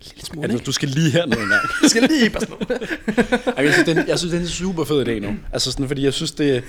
[0.04, 1.62] Lille smule, Altså, du skal lige herned en gang.
[1.82, 2.88] Jeg skal lige bare sådan
[3.58, 5.36] Ej, jeg, synes, den, jeg synes, det er en super fed idé nu.
[5.54, 6.64] Altså sådan, fordi jeg synes, det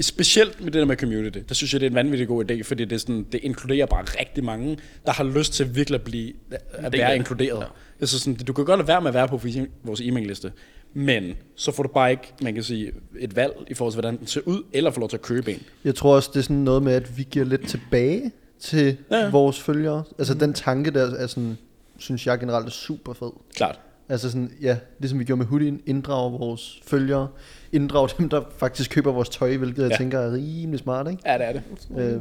[0.00, 2.62] specielt med det der med community, der synes jeg, det er en vanvittig god idé,
[2.62, 6.04] fordi det, er sådan, det inkluderer bare rigtig mange, der har lyst til virkelig at,
[6.04, 6.32] blive,
[6.72, 7.58] at være inkluderet.
[7.58, 7.64] Ja.
[7.64, 7.66] Ja.
[8.00, 9.40] Altså sådan, du kan godt lade være med at være på
[9.84, 10.52] vores e-mail-liste,
[10.94, 14.18] men så får du bare ikke, man kan sige, et valg i forhold til, hvordan
[14.18, 15.62] den ser ud, eller får lov til at købe en.
[15.84, 19.16] Jeg tror også, det er sådan noget med, at vi giver lidt tilbage til ja.
[19.18, 19.30] Ja.
[19.30, 20.02] vores følgere.
[20.18, 21.58] Altså den tanke der er sådan,
[21.98, 23.30] synes jeg generelt er super fed.
[23.54, 23.80] Klart.
[24.08, 27.28] Altså sådan, ja, ligesom vi gjorde med hoodien, inddrage vores følgere,
[27.72, 29.96] inddrage dem, der faktisk køber vores tøj, hvilket jeg Ja.
[29.96, 31.22] tænker er rimelig smart, ikke?
[31.26, 31.62] Ja, det er det.
[31.98, 32.20] Øhm,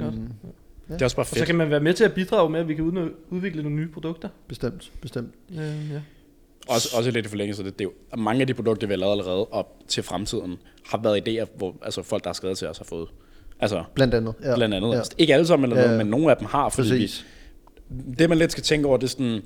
[0.90, 1.46] Det er også bare Og så fedt.
[1.46, 2.84] kan man være med til at bidrage med, at vi kan
[3.30, 4.30] udvikle nogle nye produkter.
[4.48, 5.34] bestemt, bestemt.
[5.52, 6.00] Øh, ja.
[6.70, 8.94] Også, også lidt i forlængelse af det, det er jo, mange af de produkter, vi
[8.94, 10.56] har lavet allerede op til fremtiden,
[10.86, 13.08] har været idéer, hvor altså, folk, der har skrevet til os, har fået.
[13.60, 14.34] Altså, Blandt andet.
[14.44, 14.56] Ja.
[14.56, 14.90] blandt andet.
[14.92, 14.96] Ja.
[14.96, 15.02] Ja.
[15.18, 15.88] Ikke alle sammen, eller Ja.
[15.88, 17.26] noget, men nogle af dem har, fordi vi, Præcis.
[18.20, 19.42] det man lidt skal tænke over, det er sådan,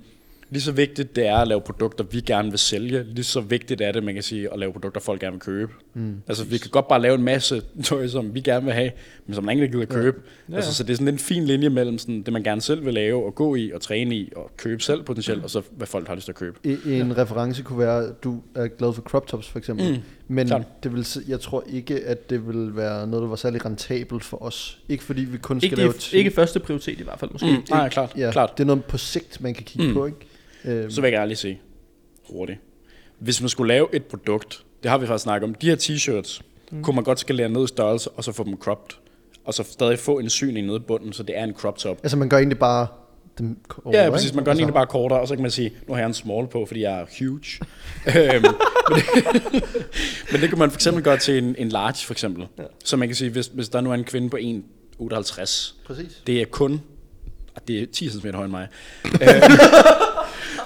[0.53, 3.81] lige så vigtigt det er at lave produkter, vi gerne vil sælge, lige så vigtigt
[3.81, 5.71] er det, man kan sige, at lave produkter, folk gerne vil købe.
[5.93, 6.15] Mm.
[6.27, 8.91] Altså, vi kan godt bare lave en masse tøj, som vi gerne vil have,
[9.25, 10.17] men som ikke gider købe.
[10.49, 10.55] Ja, Ja.
[10.55, 10.73] Altså, ja.
[10.73, 13.25] så det er sådan en fin linje mellem sådan, det, man gerne selv vil lave,
[13.25, 16.15] og gå i, og træne i, og købe selv potentielt, og så hvad folk har
[16.15, 16.57] lyst til at købe.
[16.63, 19.91] I- En reference kunne være, at du er glad for crop tops for eksempel.
[19.91, 19.97] Mm,
[20.35, 20.83] Men klart.
[20.83, 24.43] det vil, jeg tror ikke, at det vil være noget, der var særlig rentabelt for
[24.43, 24.79] os.
[24.89, 27.47] Ikke fordi vi kun skal Ikke, lave det, ikke første prioritet i hvert fald, måske.
[27.51, 28.57] Mm, nej, klart, ja, klart.
[28.57, 29.89] Det er noget på sigt, man kan kigge mm.
[29.89, 29.95] Mm.
[29.95, 30.17] på, ikke?
[30.65, 31.61] Øhm, Så vil jeg lige sige
[32.29, 32.59] hurtigt.
[33.19, 36.41] Hvis man skulle lave et produkt, det har vi faktisk snakket om, de her t-shirts,
[36.71, 36.83] mm.
[36.83, 38.97] kunne man godt skalere ned i størrelse, og så få dem cropped.
[39.45, 41.99] Og så stadig få en syning nede i bunden, så det er en crop top.
[42.03, 42.87] altså man gør egentlig bare
[43.37, 44.33] dem over, Ja, præcis.
[44.33, 46.07] Man gør den altså, egentlig bare kortere, og så kan man sige, nu har jeg
[46.07, 47.43] en small på, fordi jeg er huge.
[48.19, 48.43] øhm,
[48.89, 49.63] men, det,
[50.31, 52.47] men det kan man for eksempel gøre til en, en large, for eksempel.
[52.57, 52.63] Ja.
[52.83, 56.21] Så man kan sige, hvis, hvis der nu er en kvinde på 1,58, Præcis.
[56.27, 56.81] det er kun,
[57.67, 58.67] det er 10 cm højere end mig,
[59.05, 59.19] øhm,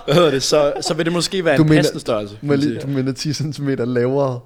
[0.05, 2.37] hvad hedder det, så, så vil det måske være Du en mener- passende størrelse.
[2.43, 4.39] Jeg lige, du mener 10 cm lavere.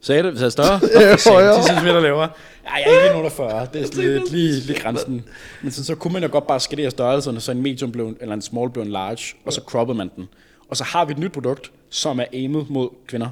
[0.00, 0.32] Sagde det?
[0.32, 0.80] Sagde jeg større?
[1.00, 1.62] Ja, højere.
[1.62, 2.28] satan, 10 cm lavere.
[2.64, 3.72] Ja, jeg er ikke 1,40.
[3.72, 5.24] Det er sådan lidt, lige, lige grænsen.
[5.62, 8.16] Men så, så kunne man jo godt bare skalere størrelserne, så en medium blev, en-
[8.20, 10.28] eller en small blev en large, og så croppede man den.
[10.68, 13.28] Og så har vi et nyt produkt, som er aimet mod kvinder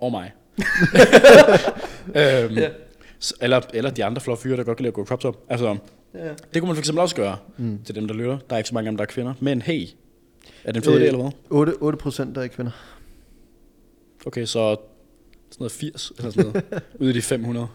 [0.00, 0.32] og mig.
[2.14, 2.58] øhm,
[3.24, 5.36] s- eller, eller de andre flot fyre, der godt kan lide at gå crop top.
[5.50, 5.76] Altså,
[6.14, 6.28] Ja.
[6.28, 7.78] det kunne man for eksempel også gøre mm.
[7.84, 8.38] til dem, der lytter.
[8.50, 9.34] Der er ikke så mange af dem, der er kvinder.
[9.40, 9.86] Men hey,
[10.64, 11.30] er det en fed idé, eller hvad?
[11.50, 12.72] 8, 8 procent der er kvinder.
[14.26, 14.76] Okay, så
[15.58, 16.64] noget 80 eller sådan noget.
[17.00, 17.66] Ude af de 500.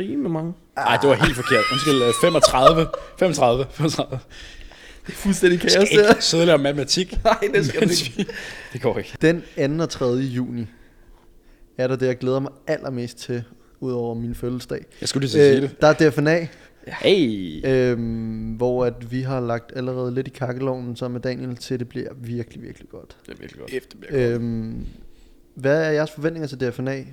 [0.00, 0.52] Rimelig mange.
[0.76, 1.64] Nej, det var helt forkert.
[1.72, 2.86] Undskyld, øh, 35.
[3.18, 3.66] 35.
[3.70, 4.18] 35.
[5.06, 6.08] Det er fuldstændig kaos, Jeg det skal her.
[6.10, 7.18] ikke sidde og lave matematik.
[7.24, 8.32] Nej, det skal mens ikke.
[8.72, 9.16] Det går ikke.
[9.22, 9.42] Den
[9.78, 9.82] 2.
[9.82, 10.04] og 3.
[10.06, 10.66] juni
[11.78, 13.42] er der det, jeg glæder mig allermest til,
[13.80, 14.84] udover min fødselsdag.
[15.00, 15.80] Jeg skulle lige sige Øh, det.
[15.80, 16.46] der er DFNA,
[16.98, 17.60] Hey.
[17.66, 21.88] øhm, hvor at vi har lagt allerede lidt i kakkelovnen sammen med Daniel til, det
[21.88, 23.16] bliver virkelig, virkelig godt.
[23.26, 23.72] Det er virkelig godt.
[23.72, 24.40] Efter bliver godt.
[24.42, 24.86] Øhm,
[25.54, 27.04] hvad er jeres forventninger til DFNA?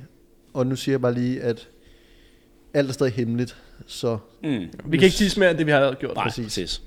[0.53, 1.69] Og nu siger jeg bare lige, at
[2.73, 4.49] alt er stadig hemmeligt, så Mm.
[4.85, 6.15] Vi kan ikke sige mere end det, vi har gjort.
[6.15, 6.45] Nej, præcis.
[6.45, 6.81] præcis.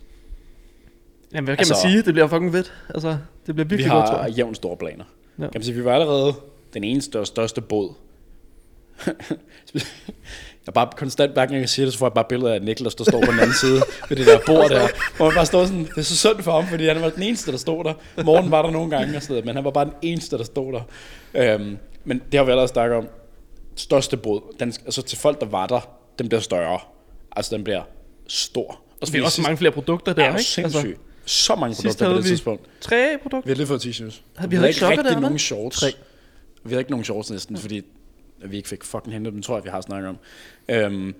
[1.33, 2.03] Jamen, hvad kan Altså- man sige?
[2.03, 2.72] Det bliver fucking fedt.
[2.88, 3.09] Altså,
[3.46, 4.35] det bliver Vi virkelig godt, tror har jeg.
[4.37, 5.05] jævnt store planer.
[5.38, 5.42] Ja.
[5.44, 5.50] Ja.
[5.50, 6.33] Kan man sige, vi var allerede
[6.74, 7.92] den eneste og største båd.
[10.66, 12.94] jeg bare konstant, hver gang jeg siger det, så får jeg bare billeder af Niklas,
[12.94, 14.88] der står på den anden side ved det der bord der.
[15.16, 17.23] Hvor man bare står sådan, det er så synd for ham, fordi han var den
[17.23, 17.94] eneste, der stod der.
[18.25, 20.44] Morgen var der nogle gange og sådan noget, men han var bare den eneste, der
[20.44, 20.81] stod der.
[21.55, 23.09] Øhm, men det har vi allerede snakket om.
[23.77, 25.81] Største båd, den, altså til folk, der var der,
[26.18, 26.79] den bliver større.
[27.37, 27.83] Altså den bliver
[28.29, 28.81] stor.
[29.03, 30.38] Og Vi har også mange flere produkter der, er jo ikke?
[30.38, 31.01] Altså, sindssygt.
[31.25, 32.62] Så mange sidst produkter på havde det vi- tidspunkt.
[32.81, 33.46] tre produkter.
[33.46, 34.46] Vi har lige fået t-shirts.
[34.49, 35.81] Vi havde ikke sokker rigtig der, nogen shorts.
[35.81, 35.92] Tre.
[36.64, 37.83] Vi havde ikke nogen shorts næsten, fordi
[38.44, 40.18] vi ikke fik fucking hentet dem, tror jeg, vi har snakket om.
[40.68, 41.14] Øhm,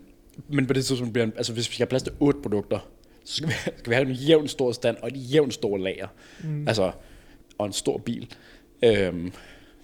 [0.49, 2.79] men på det tidspunkt bliver, altså hvis vi skal have plads til otte produkter,
[3.25, 6.07] så skal vi, skal vi have en jævn stor stand og et jævn stor lager.
[6.45, 6.69] Mm.
[6.69, 6.93] Altså,
[7.59, 8.35] og en stor bil.
[8.85, 9.33] Øhm,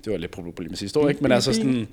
[0.04, 1.22] det var lidt problem med sidste år, ikke?
[1.22, 1.88] Men altså sådan,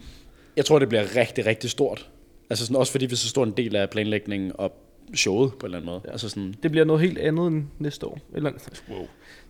[0.57, 2.09] jeg tror, det bliver rigtig, rigtig stort.
[2.49, 4.71] Altså sådan, også fordi vi er så stor en del af planlægningen og
[5.15, 6.01] showet på en eller anden måde.
[6.05, 6.11] Ja.
[6.11, 8.19] Altså sådan, Det bliver noget helt andet end næste år.
[8.35, 8.51] Eller,
[8.89, 9.07] wow.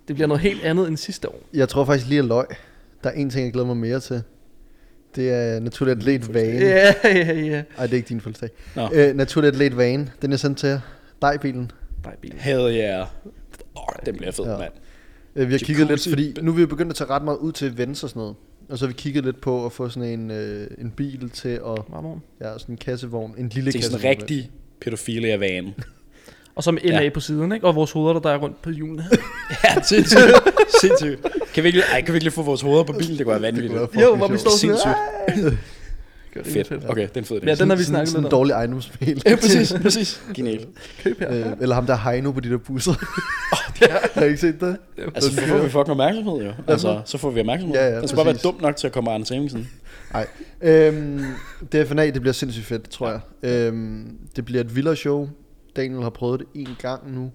[0.08, 1.40] det bliver noget helt andet end sidste år.
[1.54, 2.46] jeg tror faktisk lige at løg.
[3.04, 4.24] Der er en ting, jeg glæder mig mere til.
[5.16, 6.60] Det er naturlig atlet vane.
[6.60, 7.64] Ja, ja, ja.
[7.78, 8.50] Ej, det er ikke din fødselsdag.
[8.76, 8.90] Nå.
[8.94, 10.80] Øh, naturlig atlet vane, den er sendt til jer.
[11.22, 11.72] Dig bilen.
[12.04, 12.40] Bare bilen.
[12.40, 13.08] Hell yeah.
[13.76, 14.58] Oh, den bliver fed, Ja.
[14.58, 14.72] mand.
[15.36, 16.10] Øh, vi har kigget lidt, Jacuzzi.
[16.10, 18.36] fordi nu er vi begyndt at tage ret meget ud til events og sådan noget.
[18.70, 21.50] Og så har vi kigget lidt på at få sådan en, øh, en bil til
[21.50, 22.22] at, Marmor.
[22.42, 24.16] ja, sådan en kassevogn, en lille Det er sådan kassevogn.
[24.16, 25.74] en rigtig pædofile van.
[26.56, 27.10] Og så med NA Ja.
[27.10, 27.68] på siden, ikke?
[27.68, 29.04] Og vores hoveder, der drejer rundt på hjulene.
[29.64, 30.22] ja, sindssygt.
[30.82, 31.28] sindssygt.
[31.54, 33.18] Kan vi, ikke, ej, kan vi ikke lige få vores hoveder på bilen?
[33.18, 33.74] Det kunne være vanvittigt.
[33.94, 35.58] Det jo, hvor vi står sådan Sindssygt.
[36.34, 36.68] Det fedt.
[36.68, 36.90] fedt.
[36.90, 37.46] Okay, den fed idé.
[37.48, 38.32] Ja, den har vi Sådan- snakket lidt en om.
[38.32, 39.22] dårlig ejendomsmail.
[39.26, 40.22] Ja, præcis, præcis.
[40.36, 40.68] Genialt.
[41.04, 41.32] Køb her.
[41.34, 42.94] øh, eller ham der Heino på de der busser.
[44.14, 44.78] har I ikke set det?
[45.16, 46.52] Altså, så får vi fucking opmærksomhed jo.
[46.68, 47.76] Altså, så får vi opmærksomhed.
[47.78, 49.70] Ja, ja, det skal bare være dumt nok til at komme Arne Samuelsen.
[50.14, 50.28] Nej.
[50.62, 51.24] Øhm,
[51.74, 53.20] DFNA, det bliver sindssygt fedt, tror jeg.
[53.44, 55.30] Øhm, det bliver et vildere show.
[55.76, 57.32] Daniel har prøvet det en gang nu,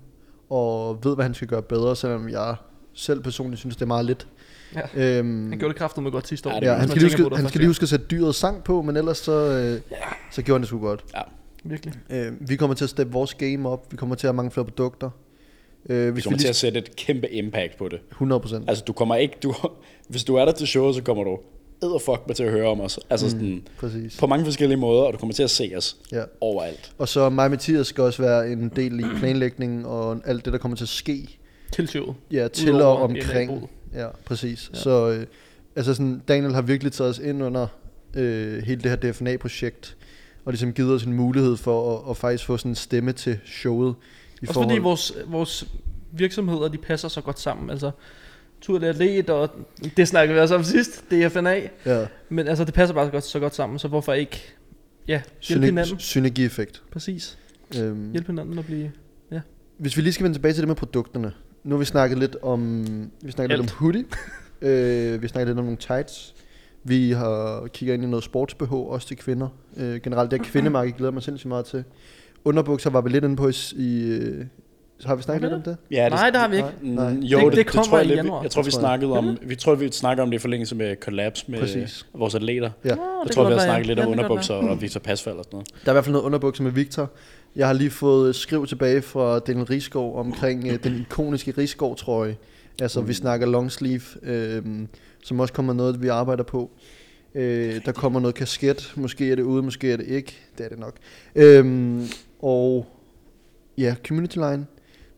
[0.50, 2.54] og ved, hvad han skal gøre bedre, selvom jeg
[2.98, 4.26] selv personligt synes, det er meget lidt.
[4.74, 5.18] Ja.
[5.18, 6.52] Øhm, Han gjorde det kraftigt med godt sidste år.
[6.52, 8.34] Ja, det ja, han skal, lige huske, det han skal lige huske at sætte dyret
[8.34, 9.80] sang på, men ellers så, øh,
[10.30, 11.04] så gjorde han det sgu godt.
[11.12, 11.28] gang.
[11.64, 11.94] Virkelig.
[12.10, 13.86] Øh, vi kommer til at steppe vores game op.
[13.90, 15.10] Vi kommer til at have mange flere produkter.
[15.90, 16.48] Øh, Vi hvis vi kommer til lige...
[16.50, 18.00] at sætte et kæmpe impact på det.
[18.10, 18.64] 100 procent.
[18.68, 19.34] Altså, du kommer ikke...
[19.42, 19.54] Du,
[20.08, 21.38] hvis du er der til showet, så kommer du
[21.82, 22.98] edderfuck med til at høre om os.
[23.10, 23.30] Altså Mm.
[23.30, 24.16] sådan, Præcis.
[24.20, 26.22] på mange forskellige måder, og du kommer til at se os Ja.
[26.40, 26.92] overalt.
[26.98, 30.52] Og så mig og Mathias skal også være en del i planlægningen og alt det,
[30.52, 31.37] der kommer til at ske.
[31.72, 32.14] Til showet.
[32.30, 33.70] Ja, til og omkring.
[33.94, 34.70] Ja, præcis.
[34.72, 34.76] Ja.
[34.76, 34.82] Ja.
[34.82, 35.26] Så øh,
[35.76, 37.66] altså sådan, Daniel har virkelig taget os ind under
[38.14, 39.96] øh, hele det her DFNA-projekt,
[40.44, 43.38] og ligesom givet os en mulighed for at, at faktisk få sådan en stemme til
[43.46, 43.94] showet.
[44.42, 45.68] I Også fordi vores, vores
[46.12, 47.70] virksomheder, de passer så godt sammen.
[47.70, 47.90] Altså,
[48.60, 49.50] Tur Atlet, og
[49.96, 51.60] det snakkede vi også om sidst, DFNA.
[51.86, 54.42] Ja, Men altså, det passer bare så godt, så godt sammen, så hvorfor ikke
[55.08, 55.96] ja, hjælpe hinanden?
[55.98, 56.82] syner- synergieffekt.
[56.92, 57.38] Præcis.
[57.78, 58.92] Øhm, Hjælpe hinanden at blive...
[59.78, 61.32] Hvis vi lige skal vende tilbage til det med produkterne.
[61.64, 62.86] Nu har vi snakket lidt om,
[63.22, 64.04] vi snakket lidt om hoodie.
[64.62, 66.34] øh, vi har snakket lidt om nogle tights.
[66.84, 69.48] Vi har kigget ind i noget sports-BH, også til kvinder.
[69.76, 71.84] Øh, generelt det her kvindemarked glæder mig sindssygt meget til.
[72.44, 73.52] Underbukser var vi lidt inde på i...
[73.76, 74.44] i øh,
[75.00, 75.76] så har vi snakket lidt om det?
[75.90, 76.68] Ja, Nej, der har vi ikke.
[76.82, 77.08] Mm, Nej.
[77.08, 78.42] Jo, Det- det, det det, kommer tror jeg, i lidt, januar.
[78.42, 80.96] jeg tror, vi Det snakkede om, vi tror, vi snakker om det i forlængelse med
[80.96, 82.06] collabs med Præcis.
[82.14, 82.70] vores atleter.
[82.84, 82.94] Ja.
[82.94, 85.44] Nå, Jeg det tror, vi har snakket lidt om det underbukser og Victor Pasfald og
[85.44, 85.68] sådan noget.
[85.84, 87.10] Der er i hvert fald noget underbukser med Victor.
[87.56, 92.36] Jeg har lige fået skriv tilbage fra Daniel Rigsgaard omkring øh, den ikoniske Rigsgaard trøje.
[92.82, 94.62] Altså vi snakker long sleeve, øh,
[95.24, 96.70] som også kommer noget, vi arbejder på.
[97.34, 100.38] Øh, der kommer noget kasket, måske er det ude, måske er det ikke.
[100.58, 100.96] Det er det nok.
[101.34, 102.00] Øh,
[102.42, 102.86] og
[103.78, 104.66] ja, community line.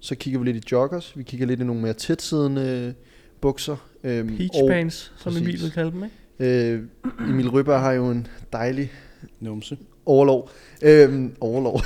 [0.01, 1.17] Så kigger vi lidt i joggers.
[1.17, 2.95] Vi kigger lidt i nogle mere tætsiddende
[3.41, 3.77] bukser.
[4.05, 5.49] Øh, Peach og, pants, som præcis.
[5.49, 6.73] Emil vil kalde dem, ikke?
[6.73, 6.83] Øh,
[7.29, 8.93] Emil Røberg har jo en dejlig
[9.41, 9.79] Numse.
[10.07, 10.51] overlov.
[10.83, 11.81] Øh, overlov.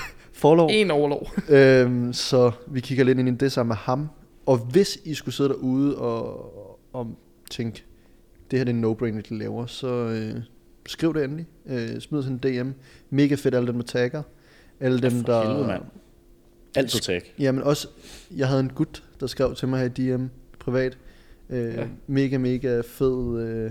[0.44, 0.68] Forlov.
[0.72, 1.30] En overlov.
[1.48, 4.08] Øhm, så vi kigger lidt ind i det sammen med ham.
[4.46, 7.06] Og hvis I skulle sidde derude og, og
[7.50, 7.84] tænke,
[8.50, 10.40] det her det er en no-brainer, de laver, så øh,
[10.86, 11.46] skriv det endelig.
[11.66, 12.70] Øh, smid os en DM.
[13.10, 14.22] Mega fedt, alle dem med tagger.
[14.80, 15.46] Alle dem, for der...
[15.46, 15.82] helvede, mand.
[16.76, 17.34] Altid tag.
[17.38, 17.88] Jamen også,
[18.36, 20.24] jeg havde en gut, der skrev til mig her i DM
[20.58, 20.98] privat.
[21.50, 21.80] Øh, Ja.
[21.80, 21.86] ja.
[22.06, 23.70] Mega, mega fed øh,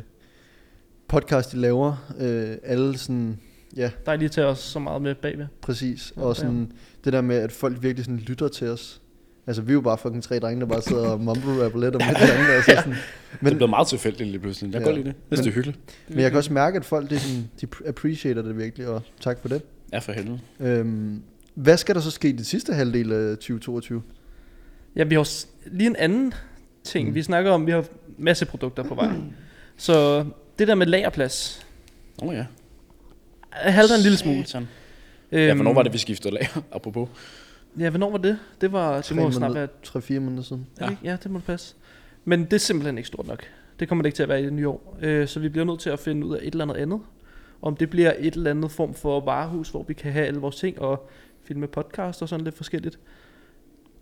[1.07, 2.13] podcast, de laver.
[2.19, 3.39] Øh, alle sådan,
[3.77, 5.45] ja, Der er lige til os så meget med bagved.
[5.61, 6.13] præcis.
[6.17, 6.71] Ja, Og sådan,
[7.03, 9.01] det der med, at folk virkelig sådan lytter til os.
[9.47, 11.95] Altså, vi er jo bare fucking tre drenge, der bare sidder og mumble rapper lidt
[11.95, 12.53] om det andet.
[12.53, 12.89] Altså, sådan.
[12.89, 12.97] Men,
[13.41, 14.73] Men, det bliver meget tilfældigt lige pludselig.
[14.73, 14.93] Jeg kan Ja.
[14.95, 15.15] godt lide det.
[15.31, 15.79] Jeg synes, det er hyggeligt.
[16.09, 19.01] men jeg kan også mærke, at folk det er sådan, de appreciater det virkelig, og
[19.19, 19.61] tak for det.
[19.93, 20.39] Ja, for helvede.
[20.59, 21.21] Øhm,
[21.55, 24.01] hvad skal der så ske i det sidste halvdel af 2022?
[24.95, 26.33] Ja, vi har også lige en anden
[26.83, 27.05] ting.
[27.07, 27.09] Mm.
[27.11, 27.15] Mm.
[27.15, 27.85] Vi snakker om, vi har
[28.17, 29.09] masse produkter på vej.
[29.77, 30.25] Så
[30.59, 31.65] det der med lagerplads,
[32.21, 32.45] Åh oh, ja.
[33.53, 34.45] Halter en lille smule.
[34.55, 34.67] Øhm,
[35.31, 37.09] Ja, hvornår var det, vi skiftede lager, apropos?
[37.79, 38.39] Ja, hvornår var det?
[38.61, 40.67] Det var, det Tre må snart være, 3-4 måneder siden.
[40.81, 40.89] ja.
[40.89, 41.01] Ikke?
[41.03, 41.75] ja, det må det passe.
[42.25, 43.43] Men det er simpelthen ikke stort nok.
[43.79, 44.97] Det kommer det ikke til at være i det nye år.
[45.01, 46.99] Øh, så vi bliver nødt til at finde ud af et eller andet andet.
[47.61, 50.55] Om det bliver et eller andet form for varehus, hvor vi kan have alle vores
[50.55, 51.09] ting og
[51.43, 52.99] filme podcast og sådan lidt forskelligt.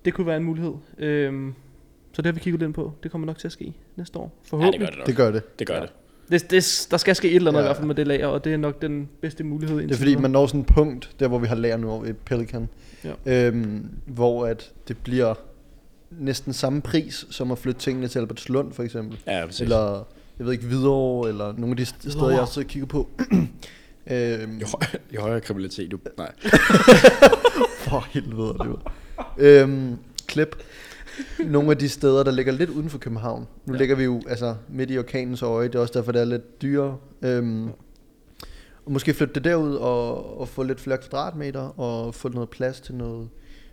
[0.05, 0.73] Det kunne være en mulighed.
[0.97, 1.53] Øhm,
[2.13, 2.93] så det har vi kigget lidt ind på.
[3.03, 4.23] Det kommer nok til at ske næste år.
[4.23, 4.79] Ja, det Forhåbentlig.
[4.79, 5.07] gør det nok.
[5.07, 5.59] Det gør det.
[5.59, 5.81] Det gør Ja.
[5.81, 5.89] det.
[6.31, 7.65] Det, det, der skal ske et eller andet Ja.
[7.65, 9.77] i hvert fald med det lager, og det er nok den bedste mulighed.
[9.77, 12.05] Det er fordi, man når sådan et punkt, der hvor vi har lager nu over
[12.05, 12.69] i Pelican,
[13.03, 13.47] Ja.
[13.47, 15.33] øhm, hvor at det bliver
[16.11, 19.19] næsten samme pris, som at flytte tingene til Albertslund for eksempel.
[19.27, 19.61] Ja, præcis.
[19.61, 20.07] Eller,
[20.39, 22.31] jeg ved ikke, Hvidovre, eller nogle af de st- steder, Hvidovre.
[22.33, 23.07] jeg også kigger på.
[24.11, 25.99] øhm, høj, I højere kriminalitet, du.
[26.17, 26.31] Nej.
[27.85, 28.93] for helvede, det var.
[29.37, 29.95] øhm,
[30.27, 30.55] klip.
[31.45, 33.47] Nogle af de steder, der ligger lidt uden for København.
[33.65, 33.79] Nu ja.
[33.79, 36.61] Ligger vi jo altså, midt i orkanens øje, det er også derfor, det er lidt
[36.61, 36.97] dyrere.
[37.21, 37.67] Øhm,
[38.85, 42.79] og måske flytte det derud og, og få lidt flere kvadratmeter og få noget plads
[42.81, 43.29] til noget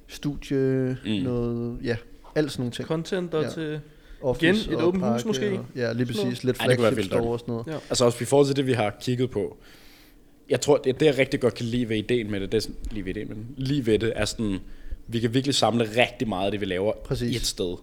[0.06, 1.10] studie, mm.
[1.10, 1.96] Noget, ja,
[2.34, 2.88] alt sådan nogle ting.
[2.88, 3.50] Content og Ja.
[3.50, 3.80] til...
[4.22, 5.58] Office et og åbent hus måske?
[5.58, 6.44] Og, ja, lige præcis.
[6.44, 7.66] Lidt det flagship store og sådan noget.
[7.66, 7.72] Ja.
[7.90, 9.56] Altså også i forhold til det, vi har kigget på.
[10.50, 12.62] Jeg tror, det, det jeg rigtig godt kan lide ved ideen med det, det er
[12.62, 14.58] sådan, lige ved ideen, men lige ved det, er sådan,
[15.08, 17.32] vi kan virkelig samle rigtig meget af det, vi laver Præcis.
[17.32, 17.76] i et sted.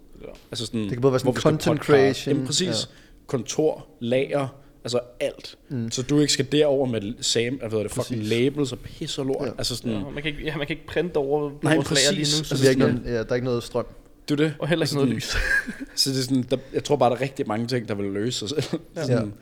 [0.52, 1.88] Altså sådan, Det kan både være sådan hvor vi skal content podcast.
[1.88, 2.68] creation, Jamen præcis.
[2.68, 2.74] ja.
[3.28, 4.48] Kontor, lager,
[4.84, 5.56] altså alt.
[5.70, 5.92] Mm.
[5.92, 8.30] Så du ikke skal derover med same, hvad hedder det, fucking Præcis.
[8.40, 9.38] labels og pis og lort.
[9.42, 9.46] Ja.
[9.46, 9.52] Ja.
[9.58, 11.92] Altså sådan, Ja, man, kan ikke, ja, man kan ikke printe over på Nej, vores
[11.92, 12.36] lager lige præcis.
[12.38, 12.42] nu.
[12.42, 13.86] Altså, Så vi har ikke sådan- noget, ja, der er ikke noget strøm.
[14.30, 14.54] det er det.
[14.60, 15.38] Og heller ikke noget Altså,
[15.78, 15.96] lys.
[16.02, 18.06] Så det er sådan, der, jeg tror bare, der er rigtig mange ting, der vil
[18.12, 18.82] løse sig selv.
[18.96, 19.02] Ja.
[19.02, 19.06] Ja.
[19.08, 19.34] Sådan,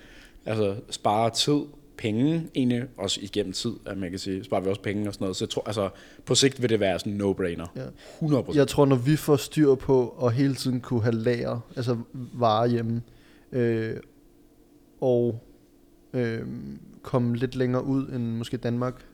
[0.46, 1.60] altså spare tid,
[1.98, 5.26] penge, egentlig også igennem tid, at man kan sige, sparer vi også penge og sådan
[5.26, 5.36] noget.
[5.36, 5.90] Så jeg tror, altså,
[6.26, 7.68] på sigt vil det være sådan en no-brainer.
[7.76, 7.86] Ja.
[8.16, 8.60] 100 procent.
[8.60, 12.68] Jeg tror, når vi får styr på at hele tiden kunne have lager, altså varer
[12.68, 13.02] hjemme,
[13.52, 13.96] øh,
[15.02, 15.44] og
[16.14, 16.42] øh,
[17.02, 19.06] komme lidt længere ud end måske Danmark.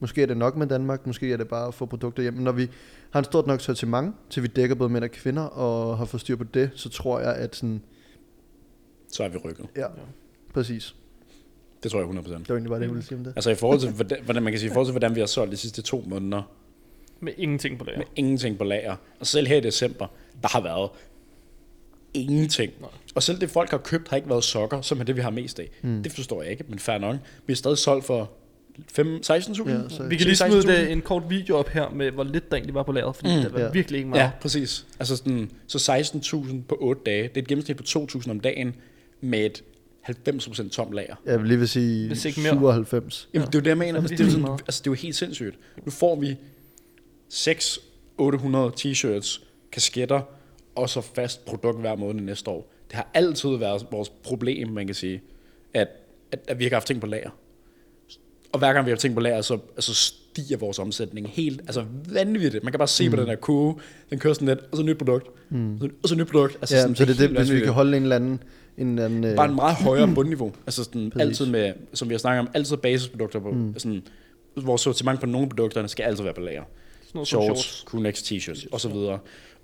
[0.00, 2.34] Måske er det nok med Danmark, måske er det bare at få produkter hjem.
[2.34, 2.68] Men når vi
[3.10, 6.20] har en stort nok sortiment, til vi dækker både mænd og kvinder, og har fået
[6.20, 7.82] styr på det, så tror jeg, at sådan,
[9.08, 9.66] Så er vi rykket.
[9.76, 9.86] ja,
[10.54, 10.94] præcis.
[11.82, 12.40] Det tror jeg 100 procent.
[12.42, 13.32] Det var egentlig bare det, jeg ville sige om det.
[13.36, 13.90] Altså i forhold til,
[14.24, 16.42] hvordan, man kan sige, i forhold til, hvordan vi har solgt de sidste to måneder,
[17.20, 17.98] Med ingenting på lager.
[17.98, 18.96] med ingenting på lager.
[19.20, 20.06] Og selv her i december,
[20.42, 20.90] der har været
[22.14, 22.72] ingenting.
[22.80, 22.90] Nej.
[23.14, 25.30] Og selv det folk har købt, har ikke været sokker, som er det, vi har
[25.30, 25.68] mest af.
[25.82, 26.02] Mm.
[26.02, 27.16] Det forstår jeg ikke, men fair nok.
[27.46, 28.30] Vi har stadig solgt for
[28.92, 29.70] 5 16.000.
[29.70, 30.66] Ja, så- Vi kan lige smide 16.000.
[30.70, 33.36] det, en kort video op her med, hvor lidt der egentlig var på lageret, fordi
[33.36, 33.42] Mm.
[33.42, 33.70] det var ja.
[33.70, 34.22] virkelig ikke meget.
[34.22, 34.86] Ja, præcis.
[35.00, 37.22] Altså sådan, så 16.000 på 8 dage.
[37.22, 38.74] Det er et gennemsnit på 2.000 om dagen
[39.20, 39.64] med et
[40.08, 41.14] 90% tom lager.
[41.26, 42.52] Jeg vil lige vil sige Hvis ikke mere.
[42.52, 43.28] 97.
[43.34, 44.00] Jamen, det er jo det, jeg mener.
[44.00, 45.58] Så er det Altså, det, er jo helt sådan, altså, det er jo helt sindssygt.
[45.84, 46.36] Nu får vi
[47.28, 47.78] 6
[48.18, 50.20] 800 t-shirts, kasketter
[50.74, 52.72] og så fast produkt hver måned næste år.
[52.86, 55.22] Det har altid været vores problem, man kan sige,
[55.74, 55.88] at,
[56.32, 57.30] at, at vi ikke har haft ting på lager.
[58.52, 61.84] Og hver gang vi har ting på lager, så altså, stiger vores omsætning helt, altså
[62.08, 62.64] vanvittigt.
[62.64, 63.14] Man kan bare se mm.
[63.14, 63.74] på den her kurve,
[64.10, 65.80] den kører sådan lidt, og så nyt produkt, mm.
[66.02, 66.56] og så nyt produkt.
[66.60, 68.42] Altså, Ja, sådan, så det er det, helt hvis vi kan holde en eller anden...
[68.78, 70.52] En eller anden øh, Bare en meget højere bundniveau.
[70.66, 71.28] Altså sådan Præcis.
[71.28, 73.50] altid med, som vi har snakket om, altid basisprodukter på.
[73.50, 73.74] Mm.
[73.78, 74.02] Sådan,
[74.56, 76.62] vores sortiment på nogle af produkterne skal altid være på lager.
[77.02, 77.94] Sådan noget som Shorts, shorts.
[77.94, 79.18] Q-Next t-shirts og så videre.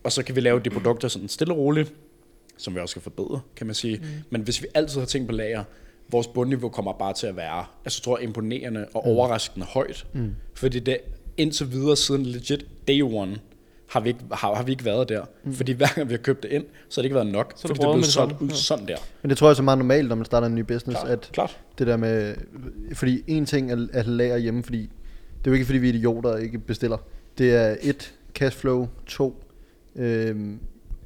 [0.05, 1.93] Og så kan vi lave de produkter sådan stille og roligt,
[2.57, 3.97] som vi også skal forbedre, kan man sige.
[3.97, 4.05] Mm.
[4.31, 5.65] Men hvis vi altid har ting på lager,
[6.11, 9.11] vores bundniveau kommer bare til at være, altså tror jeg, imponerende og Mm.
[9.11, 10.07] overraskende højt.
[10.13, 10.35] Mm.
[10.55, 10.99] Fordi det
[11.37, 13.37] indtil videre siden legit day one,
[13.89, 15.23] har vi ikke, har, har vi ikke været der.
[15.45, 15.53] Mm.
[15.55, 17.53] Fordi hver gang vi har købt det ind, så har det ikke været nok.
[17.57, 18.55] Så det fordi det er blevet solgt ud Ja.
[18.55, 18.97] sådan der.
[19.23, 21.09] Men det tror jeg så er meget normalt, når man starter en ny business, Klart,
[21.13, 21.59] at klart.
[21.79, 22.35] det der med,
[22.95, 24.81] fordi en ting er at lære hjemme, fordi
[25.39, 26.97] det er jo ikke fordi vi er idioter og ikke bestiller.
[27.39, 29.43] Det er et, cashflow, to,
[29.97, 30.59] øhm,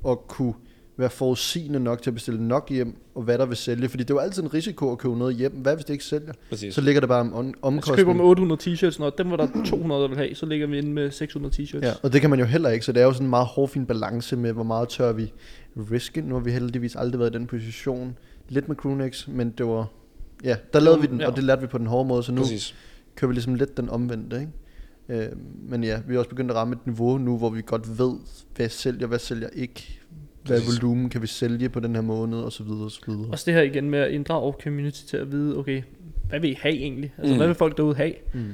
[0.09, 0.55] at kunne
[1.03, 3.89] være forudsigende nok til at bestille nok hjem, og hvad der vil sælge.
[3.89, 5.53] Fordi det er jo altid en risiko at købe noget hjem.
[5.53, 6.33] Hvad hvis det ikke sælger?
[6.51, 6.75] Præcis.
[6.75, 8.17] Så ligger der bare om om- Så køber omkostning.
[8.17, 10.91] med 800 t-shirts, når dem var der 200, der vil have, så ligger vi inde
[10.93, 11.87] med 600 t-shirts.
[11.87, 13.47] Ja, og det kan man jo heller ikke, så det er jo sådan en meget
[13.47, 15.33] hårfin balance med, hvor meget tør vi
[15.91, 16.21] riske.
[16.21, 18.17] Nu har vi heldigvis aldrig været i den position.
[18.49, 19.87] Lidt med Crewnex, men det var...
[20.45, 21.27] Ja, der lavede vi den, Ja.
[21.31, 22.75] og det lærte vi på den hårde måde, så nu Præcis.
[23.17, 24.53] kører vi ligesom lidt den omvendte, ikke?
[25.09, 25.27] Øh,
[25.69, 28.13] men ja, vi er også begyndt at ramme et niveau nu, hvor vi godt ved,
[28.57, 30.01] hvad sælger, hvad sælger ikke,
[30.47, 30.83] hvad Præcis.
[30.83, 33.27] volumen kan vi sælge på den her måned, og så videre, og så videre.
[33.33, 35.83] Også det her igen med at inddrage community til at vide, okay,
[36.29, 37.13] hvad vil I have egentlig?
[37.19, 37.31] Altså, Mm.
[37.33, 37.37] mm.
[37.37, 38.13] hvad vil folk derude have?
[38.35, 38.45] Mm.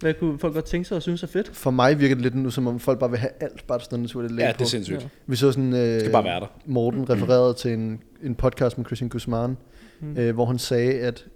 [0.00, 1.50] Hvad kunne folk godt tænke sig og synes er fedt?
[1.56, 4.00] For mig virker det lidt nu, som om folk bare vil have alt, bare sådan
[4.00, 5.02] naturligt læg Ja, det er sindssygt.
[5.02, 5.08] Ja.
[5.26, 6.46] Vi så sådan, øh, Det skal bare være der.
[6.66, 9.56] Morten refererede til en, en podcast med Christian Guzman,
[10.00, 10.16] Mm.
[10.18, 11.26] øh, hvor han sagde, at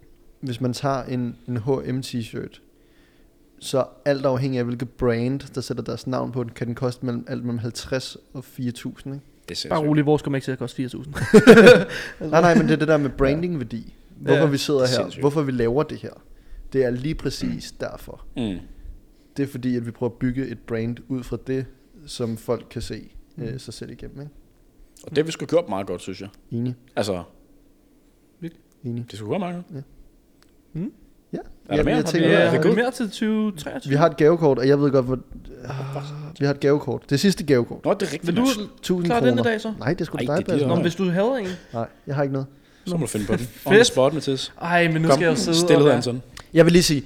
[0.41, 2.61] hvis man tager en, en H&M t-shirt,
[3.61, 7.07] så alt afhængig af hvilket brand, der sætter deres navn på den, kan den koste
[7.07, 8.61] mellem, alt mellem 50 og 4.000.
[9.15, 9.21] Ikke?
[9.51, 9.67] Det.
[9.71, 10.97] Bare rolig, vores kommer ikke til at koste 4.000.
[12.31, 13.95] Nej, nej, men det er det der med brandingværdi.
[14.17, 15.23] Hvorfor Ja, vi sidder det er her, sindssygt.
[15.23, 16.11] hvorfor vi laver det her.
[16.73, 18.25] Det er lige præcis derfor.
[18.37, 18.59] Mm.
[19.37, 21.67] Det er fordi, at vi prøver at bygge et brand ud fra det,
[22.07, 23.43] som folk kan se Mm.
[23.45, 24.21] øh, sig selv igennem.
[24.21, 24.33] Ikke?
[25.05, 26.29] Og det har vi sgu gjort meget godt, synes jeg.
[26.51, 27.23] Enig, Altså,
[28.85, 29.05] enig.
[29.11, 29.85] det skulle være meget godt.
[31.33, 31.39] Ja.
[31.69, 31.95] Er der mere?
[31.95, 32.75] jeg Har tænker, vi- Ja, er good?
[32.75, 33.91] mere til 2023?
[33.91, 35.19] vi har et gavekort, og jeg ved godt, hvor...
[36.41, 37.03] Vi har et gavekort.
[37.11, 37.85] Det sidste gavekort.
[37.85, 38.27] Nå, det er rigtigt.
[38.27, 38.49] Vil du nok.
[38.79, 39.31] 1000 klare kroner.
[39.31, 39.73] den i dag så?
[39.79, 40.67] Nej, det skulle Ej, dig, det.
[40.69, 41.47] Nå, men hvis du havde en.
[41.73, 42.47] Nej, jeg har ikke noget.
[42.87, 43.41] Så må du finde på den.
[43.65, 43.75] On Fedt.
[43.75, 44.53] the spot, Mathis.
[44.63, 45.97] Ej, men nu Kom, skal jeg jo sidde stillhed, og være...
[45.97, 46.23] Anton.
[46.55, 47.03] Jeg vil lige sige,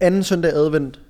[0.00, 1.00] anden søndag advent,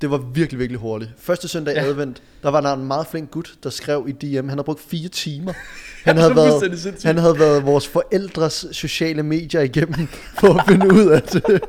[0.00, 1.10] det var virkelig, virkelig hurtigt.
[1.18, 1.82] Første søndag Ja.
[1.84, 4.80] advent, der var der en meget flink gut, der skrev i DM, han havde brugt
[4.80, 5.52] fire timer.
[6.04, 7.02] Han havde, været, sindssygt.
[7.02, 10.08] han havde været vores forældres sociale medier igennem,
[10.40, 11.60] for at finde ud af det.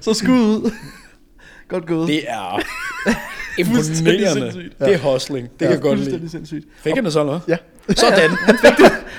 [0.00, 0.70] Så skud ud.
[1.68, 2.08] Godt gået.
[2.08, 2.60] Det er
[3.58, 4.52] imponerende.
[4.52, 4.78] sindssygt.
[4.78, 5.48] Det er hustling.
[5.50, 6.28] Det kan jeg godt lide.
[6.30, 6.66] Sindssygt.
[6.78, 7.56] Fik han det så, eller hvad?
[7.88, 7.94] Ja.
[7.94, 8.30] Sådan.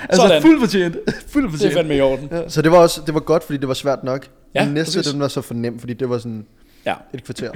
[0.08, 0.42] Altså Sådan.
[0.42, 0.96] fuldt fortjent.
[1.06, 1.74] Fuldt Det er fortjent.
[1.74, 2.28] fandme i orden.
[2.32, 2.48] Ja.
[2.48, 4.26] Så det var også det var godt, fordi det var svært nok.
[4.54, 5.12] Ja, Den næste, præcis.
[5.12, 6.46] den var så for nem, fordi det var sådan
[6.86, 7.50] Ja, et kvarter.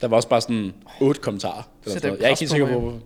[0.00, 1.52] der var også bare sådan otte kommentarer.
[1.84, 2.20] Eller Sæt sådan noget.
[2.20, 2.74] Jeg er ikke helt på sikker mig.
[2.74, 2.98] på, hvor...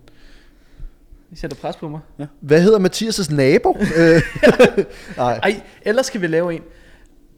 [1.31, 1.99] I sætter pres på mig.
[2.39, 3.77] Hvad hedder Mathias' nabo?
[3.97, 4.21] Øh,
[5.17, 6.61] Nej, Ej, ellers skal vi lave en.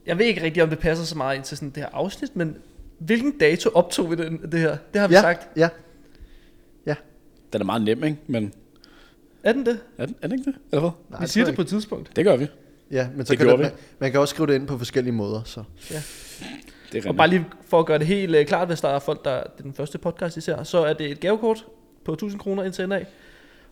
[0.07, 2.35] Jeg ved ikke rigtig, om det passer så meget ind til sådan det her afsnit,
[2.35, 2.55] men
[3.05, 4.77] hvilken dato optog vi den, det her?
[4.93, 5.47] Det har vi ja, sagt.
[5.57, 5.69] ja.
[7.53, 8.17] Den er meget nem, ikke?
[8.27, 8.53] Men
[9.43, 9.79] Er den det?
[9.97, 10.59] er den, er den ikke det?
[10.71, 10.91] Eller hvad?
[11.09, 12.15] Nej, vi det siger det på et tidspunkt.
[12.15, 12.47] Det gør vi.
[12.91, 15.13] Ja, men så Det kan gjorde man, man kan også skrive det ind på forskellige
[15.13, 15.41] måder.
[15.45, 15.63] Så.
[16.91, 18.99] Det er Og bare lige for at gøre det helt uh, klart, hvis der er
[18.99, 21.65] folk, der det er den første podcast især, så er det et gavekort
[22.05, 23.05] på 1000 kroner indtil af,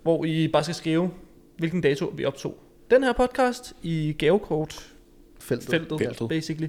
[0.03, 1.11] hvor I bare skal skrive,
[1.57, 2.57] hvilken dato vi optog
[2.91, 4.87] den her podcast i gavekort
[5.39, 5.69] Feltet.
[5.69, 6.29] feltet, Feltet.
[6.29, 6.67] basically.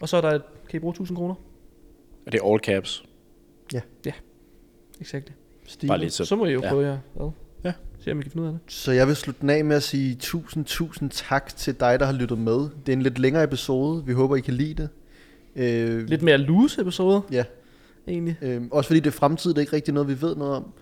[0.00, 1.34] Og så er der et, kan I bruge 1000 kroner?
[2.26, 3.04] Og det er all caps.
[5.00, 5.32] Exakt.
[5.66, 5.88] Stilet.
[5.88, 6.24] Bare lige Så, så.
[6.24, 6.68] så må I jo ja.
[6.68, 6.98] prøve jer.
[7.14, 7.30] Hvad?
[7.64, 7.72] Ja.
[8.04, 8.72] Se om I kan finde ud af det.
[8.72, 12.06] Så jeg vil slutte den af med at sige tusind, tusind tak til dig, der
[12.06, 12.58] har lyttet med.
[12.86, 14.06] Det er en lidt længere episode.
[14.06, 14.88] Vi håber, I kan lide det.
[15.56, 17.44] Øh, Lidt mere loose episode, Ja,
[18.08, 18.36] egentlig.
[18.42, 20.72] øh, også fordi det er fremtid, det er ikke rigtig noget, vi ved noget om.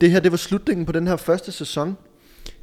[0.00, 1.96] Det her, det var slutningen på den her første sæson.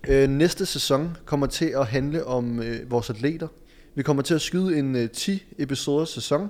[0.08, 3.48] Øh, næste sæson kommer til at handle om øh, vores atleter.
[3.96, 6.50] Vi kommer til at skyde en øh, 10 episoders sæson,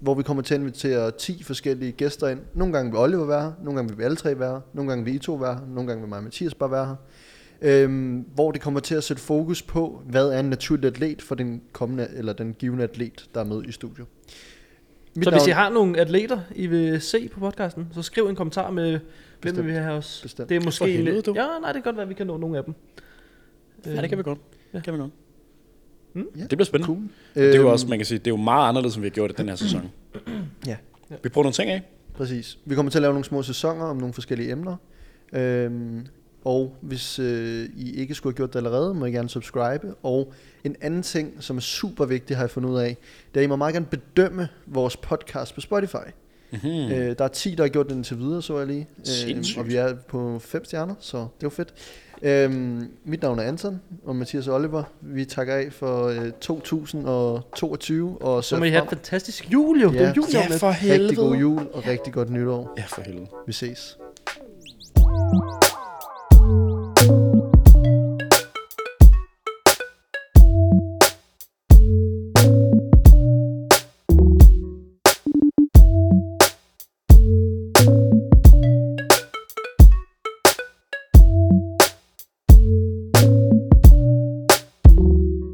[0.00, 2.40] hvor vi kommer til at invitere 10 forskellige gæster ind.
[2.54, 4.88] Nogle gange vil Oliver være her, nogle gange vil vi alle tre være her, nogle
[4.90, 6.94] gange vil I to være her, nogle gange vil mig og Mathias bare være her.
[7.62, 11.34] Øhm, hvor det kommer til at sætte fokus på, hvad er en naturlig atlet for
[11.34, 14.06] den kommende, eller den givende atlet, der er med i studiet.
[15.16, 18.26] Mit Så hvis navn- I har nogle atleter, I vil se på podcasten, så skriv
[18.28, 19.00] en kommentar med, hvem
[19.40, 19.66] Bestemt.
[19.66, 20.20] vil vi have os.
[20.22, 20.48] Bestemt.
[20.48, 21.26] Det er måske helvede, lidt...
[21.26, 21.32] du.
[21.36, 22.74] Ja, nej, det kan godt være, at vi kan nå nogle af dem.
[23.86, 24.38] Ja, det kan vi godt.
[24.72, 24.76] Ja.
[24.78, 25.10] Det kan vi godt.
[26.14, 26.24] Mm.
[26.36, 26.86] Ja, Det bliver spændende.
[26.94, 27.02] Cool.
[27.34, 29.08] Det er jo Øhm, også, man kan sige, det er jo meget anderledes, end vi
[29.08, 29.90] har gjort det den her sæson.
[30.66, 30.76] Ja.
[31.22, 31.82] Vi prøver nogle ting af.
[32.14, 32.58] Præcis.
[32.64, 34.76] Vi kommer til at lave nogle små sæsoner om nogle forskellige emner.
[35.32, 36.06] Øhm,
[36.44, 39.94] og hvis øh, I ikke skulle have gjort det allerede, må I gerne subscribe.
[40.02, 40.32] Og
[40.64, 42.96] en anden ting, som er super vigtig, har jeg fundet ud af,
[43.34, 45.96] det er, at I må meget gerne bedømme vores podcast på Spotify.
[46.52, 46.70] Mm-hmm.
[46.70, 46.76] Mm.
[46.76, 48.86] Øh, der er 10, der har gjort det indtil videre, så jeg lige.
[49.04, 49.58] Sindssygt.
[49.58, 51.74] og vi er på 5 stjerner, så det er jo fedt.
[52.22, 54.82] Øhm, mit navn er Anton, og Mathias Oliver.
[55.00, 58.22] Vi takker af for øh, 2022.
[58.22, 59.92] Og så må I have et fantastisk jul, jo.
[59.92, 61.02] Ja, det er jul, ja for helvede.
[61.02, 62.74] Rigtig god jul og rigtig godt nytår.
[62.78, 63.26] Ja, for helvede.
[63.46, 63.98] Vi ses.
[64.98, 65.57] thank you